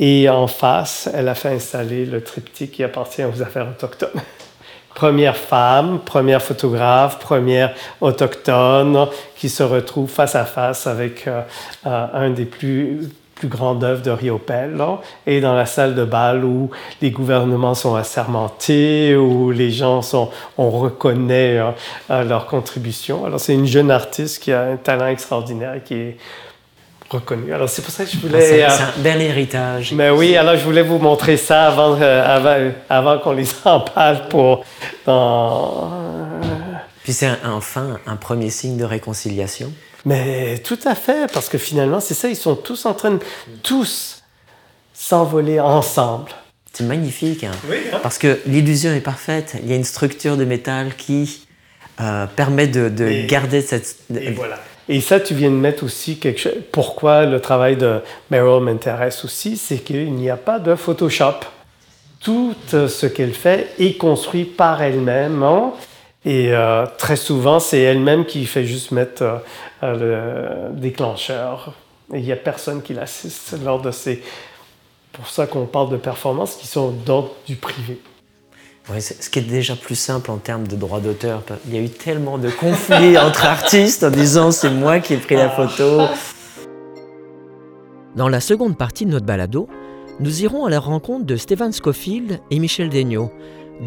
Et 0.02 0.28
en 0.28 0.48
face, 0.48 1.08
elle 1.14 1.30
a 1.30 1.36
fait 1.36 1.50
installer 1.50 2.08
le 2.08 2.24
triptyque 2.24 2.72
qui 2.72 2.84
appartient 2.84 3.24
aux 3.24 3.42
affaires 3.44 3.68
autochtones. 3.70 4.10
première 4.96 5.38
femme, 5.38 6.00
première 6.04 6.42
photographe, 6.42 7.20
première 7.20 7.76
autochtone 8.02 9.08
qui 9.38 9.48
se 9.48 9.62
retrouve 9.62 10.10
face 10.10 10.36
à 10.36 10.46
face 10.46 10.88
avec 10.88 11.28
euh, 11.28 11.42
euh, 11.86 12.08
un 12.14 12.32
des 12.32 12.46
plus 12.46 13.10
plus 13.36 13.48
grandes 13.48 13.84
œuvres 13.84 14.04
de 14.04 14.12
Riopel, 14.12 14.80
et 15.26 15.42
dans 15.42 15.56
la 15.56 15.66
salle 15.66 15.96
de 15.96 16.06
bal 16.06 16.46
où 16.46 16.70
les 17.02 17.10
gouvernements 17.10 17.74
sont 17.74 17.96
assermentés, 17.96 19.16
où 19.16 19.50
les 19.50 19.72
gens 19.72 20.04
sont, 20.04 20.30
on 20.60 20.70
reconnaît 20.70 21.60
euh, 22.12 22.24
leur 22.24 22.46
contribution. 22.46 23.26
Alors 23.26 23.40
c'est 23.40 23.56
une 23.56 23.66
jeune 23.66 23.90
artiste 23.90 24.44
qui 24.44 24.52
a 24.52 24.62
un 24.62 24.76
talent 24.76 25.08
extraordinaire 25.08 25.74
et 25.74 25.82
qui 25.82 25.96
est 25.96 26.18
reconnu. 27.18 27.54
Alors 27.54 27.70
c'est 27.70 27.82
pour 27.82 27.92
ça 27.92 28.06
que 28.06 28.12
je 28.12 28.18
voulais. 28.18 28.64
Ah, 28.64 28.70
c'est 28.70 28.84
un 28.84 28.92
bel 29.04 29.22
héritage. 29.22 29.94
Mais 29.94 30.10
oui, 30.10 30.36
alors 30.38 30.56
je 30.56 30.64
voulais 30.64 30.82
vous 30.84 30.98
montrer 31.00 31.38
ça 31.38 31.68
avant, 31.68 31.98
euh, 32.02 32.24
avant, 32.26 32.72
avant 32.90 33.20
qu'on 33.20 33.32
les 33.34 33.48
emballe 33.66 34.28
pour 34.30 34.64
dans, 35.06 35.92
Puis 37.04 37.14
c'est 37.14 37.30
enfin 37.46 38.00
un 38.08 38.16
premier 38.16 38.50
signe 38.50 38.78
de 38.78 38.86
réconciliation. 38.86 39.72
Mais 40.06 40.58
tout 40.60 40.80
à 40.86 40.96
fait, 40.96 41.32
parce 41.32 41.48
que 41.48 41.58
finalement, 41.60 42.00
c'est 42.00 42.16
ça, 42.16 42.28
ils 42.28 42.36
sont 42.36 42.56
tous 42.56 42.86
en 42.88 42.94
train 42.94 43.12
de 43.12 43.20
tous 43.62 44.24
s'envoler 44.94 45.60
ensemble. 45.60 46.32
C'est 46.74 46.86
magnifique, 46.86 47.44
hein. 47.44 47.52
Oui, 47.70 47.78
hein. 47.94 48.00
parce 48.02 48.18
que 48.18 48.40
l'illusion 48.46 48.94
est 48.94 49.02
parfaite. 49.02 49.56
Il 49.62 49.70
y 49.70 49.74
a 49.74 49.76
une 49.76 49.84
structure 49.84 50.38
de 50.38 50.46
métal 50.46 50.96
qui 50.96 51.46
euh, 52.00 52.26
permet 52.28 52.66
de, 52.68 52.88
de 52.90 53.08
Et- 53.08 53.28
garder 53.28 53.62
cette... 53.62 53.98
Et 54.16 54.32
voilà. 54.32 54.58
Et 54.94 55.00
ça, 55.00 55.22
tu 55.22 55.34
viens 55.36 55.50
de 55.50 55.56
mettre 55.56 55.86
aussi 55.86 56.18
quelque 56.18 56.38
chose. 56.42 56.52
Pourquoi 56.74 57.26
le 57.26 57.40
travail 57.40 57.78
de 57.78 58.02
Meryl 58.30 58.62
m'intéresse 58.62 59.24
aussi, 59.24 59.56
c'est 59.56 59.78
qu'il 59.78 60.12
n'y 60.12 60.30
a 60.30 60.36
pas 60.36 60.60
de 60.60 60.76
Photoshop. 60.76 61.46
Tout 62.20 62.54
euh, 62.74 62.90
ce 62.90 63.06
qu'elle 63.06 63.32
fait 63.32 63.70
est 63.80 63.94
construit 63.98 64.44
par 64.44 64.82
elle-même. 64.82 65.44
hein. 65.44 65.72
Et 66.26 66.54
euh, 66.54 66.86
très 66.98 67.16
souvent, 67.16 67.62
c'est 67.62 67.80
elle-même 67.80 68.26
qui 68.26 68.46
fait 68.46 68.66
juste 68.66 68.92
mettre 68.92 69.42
euh, 69.82 70.68
le 70.74 70.78
déclencheur. 70.78 71.74
Il 72.14 72.24
n'y 72.24 72.34
a 72.34 72.36
personne 72.36 72.82
qui 72.82 72.94
l'assiste 72.94 73.56
lors 73.64 73.82
de 73.82 73.92
ces. 73.92 74.22
Pour 75.14 75.30
ça 75.30 75.48
qu'on 75.48 75.68
parle 75.68 75.90
de 75.90 75.98
performances 75.98 76.58
qui 76.58 76.68
sont 76.68 76.92
d'ordre 76.92 77.32
du 77.48 77.56
privé. 77.56 77.98
Ce 78.88 79.30
qui 79.30 79.40
est 79.40 79.44
déjà 79.44 79.76
plus 79.76 79.96
simple 79.96 80.32
en 80.32 80.38
termes 80.38 80.68
de 80.68 80.76
droit 80.76 81.00
d'auteur. 81.00 81.44
Il 81.68 81.76
y 81.76 81.78
a 81.78 81.82
eu 81.82 81.90
tellement 81.90 82.38
de 82.38 82.50
conflits 82.50 83.18
entre 83.18 83.46
artistes 83.46 84.04
en 84.04 84.10
disant 84.10 84.52
c'est 84.52 84.72
moi 84.72 85.00
qui 85.00 85.14
ai 85.14 85.18
pris 85.18 85.36
la 85.36 85.50
photo. 85.50 86.02
Dans 88.16 88.28
la 88.28 88.42
seconde 88.42 88.78
partie 88.78 89.06
de 89.06 89.12
notre 89.12 89.26
balado, 89.26 89.70
nous 90.20 90.44
irons 90.44 90.66
à 90.66 90.70
la 90.70 90.80
rencontre 90.80 91.26
de 91.26 91.36
Stephen 91.38 91.72
Scofield 91.72 92.40
et 92.52 92.60
Michel 92.60 92.90
Degnaud, 92.90 93.32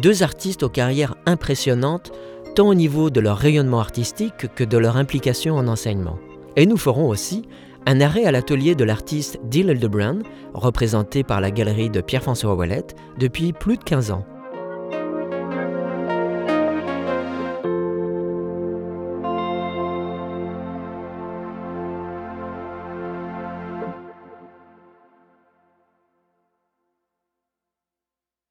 deux 0.01 0.23
artistes 0.23 0.63
aux 0.63 0.69
carrières 0.69 1.15
impressionnantes, 1.25 2.11
tant 2.55 2.67
au 2.67 2.73
niveau 2.73 3.09
de 3.09 3.19
leur 3.19 3.37
rayonnement 3.37 3.79
artistique 3.79 4.47
que 4.55 4.63
de 4.63 4.77
leur 4.77 4.97
implication 4.97 5.55
en 5.55 5.67
enseignement. 5.67 6.17
Et 6.55 6.65
nous 6.65 6.77
ferons 6.77 7.07
aussi 7.07 7.43
un 7.85 8.01
arrêt 8.01 8.25
à 8.25 8.31
l'atelier 8.31 8.73
de 8.73 8.83
l'artiste 8.83 9.39
Dill 9.43 9.69
Hildebrand, 9.69 10.19
représenté 10.53 11.23
par 11.23 11.39
la 11.39 11.51
galerie 11.51 11.89
de 11.89 12.01
Pierre-François 12.01 12.55
Ouellet 12.55 12.87
depuis 13.19 13.53
plus 13.53 13.77
de 13.77 13.83
15 13.83 14.11
ans. 14.11 14.25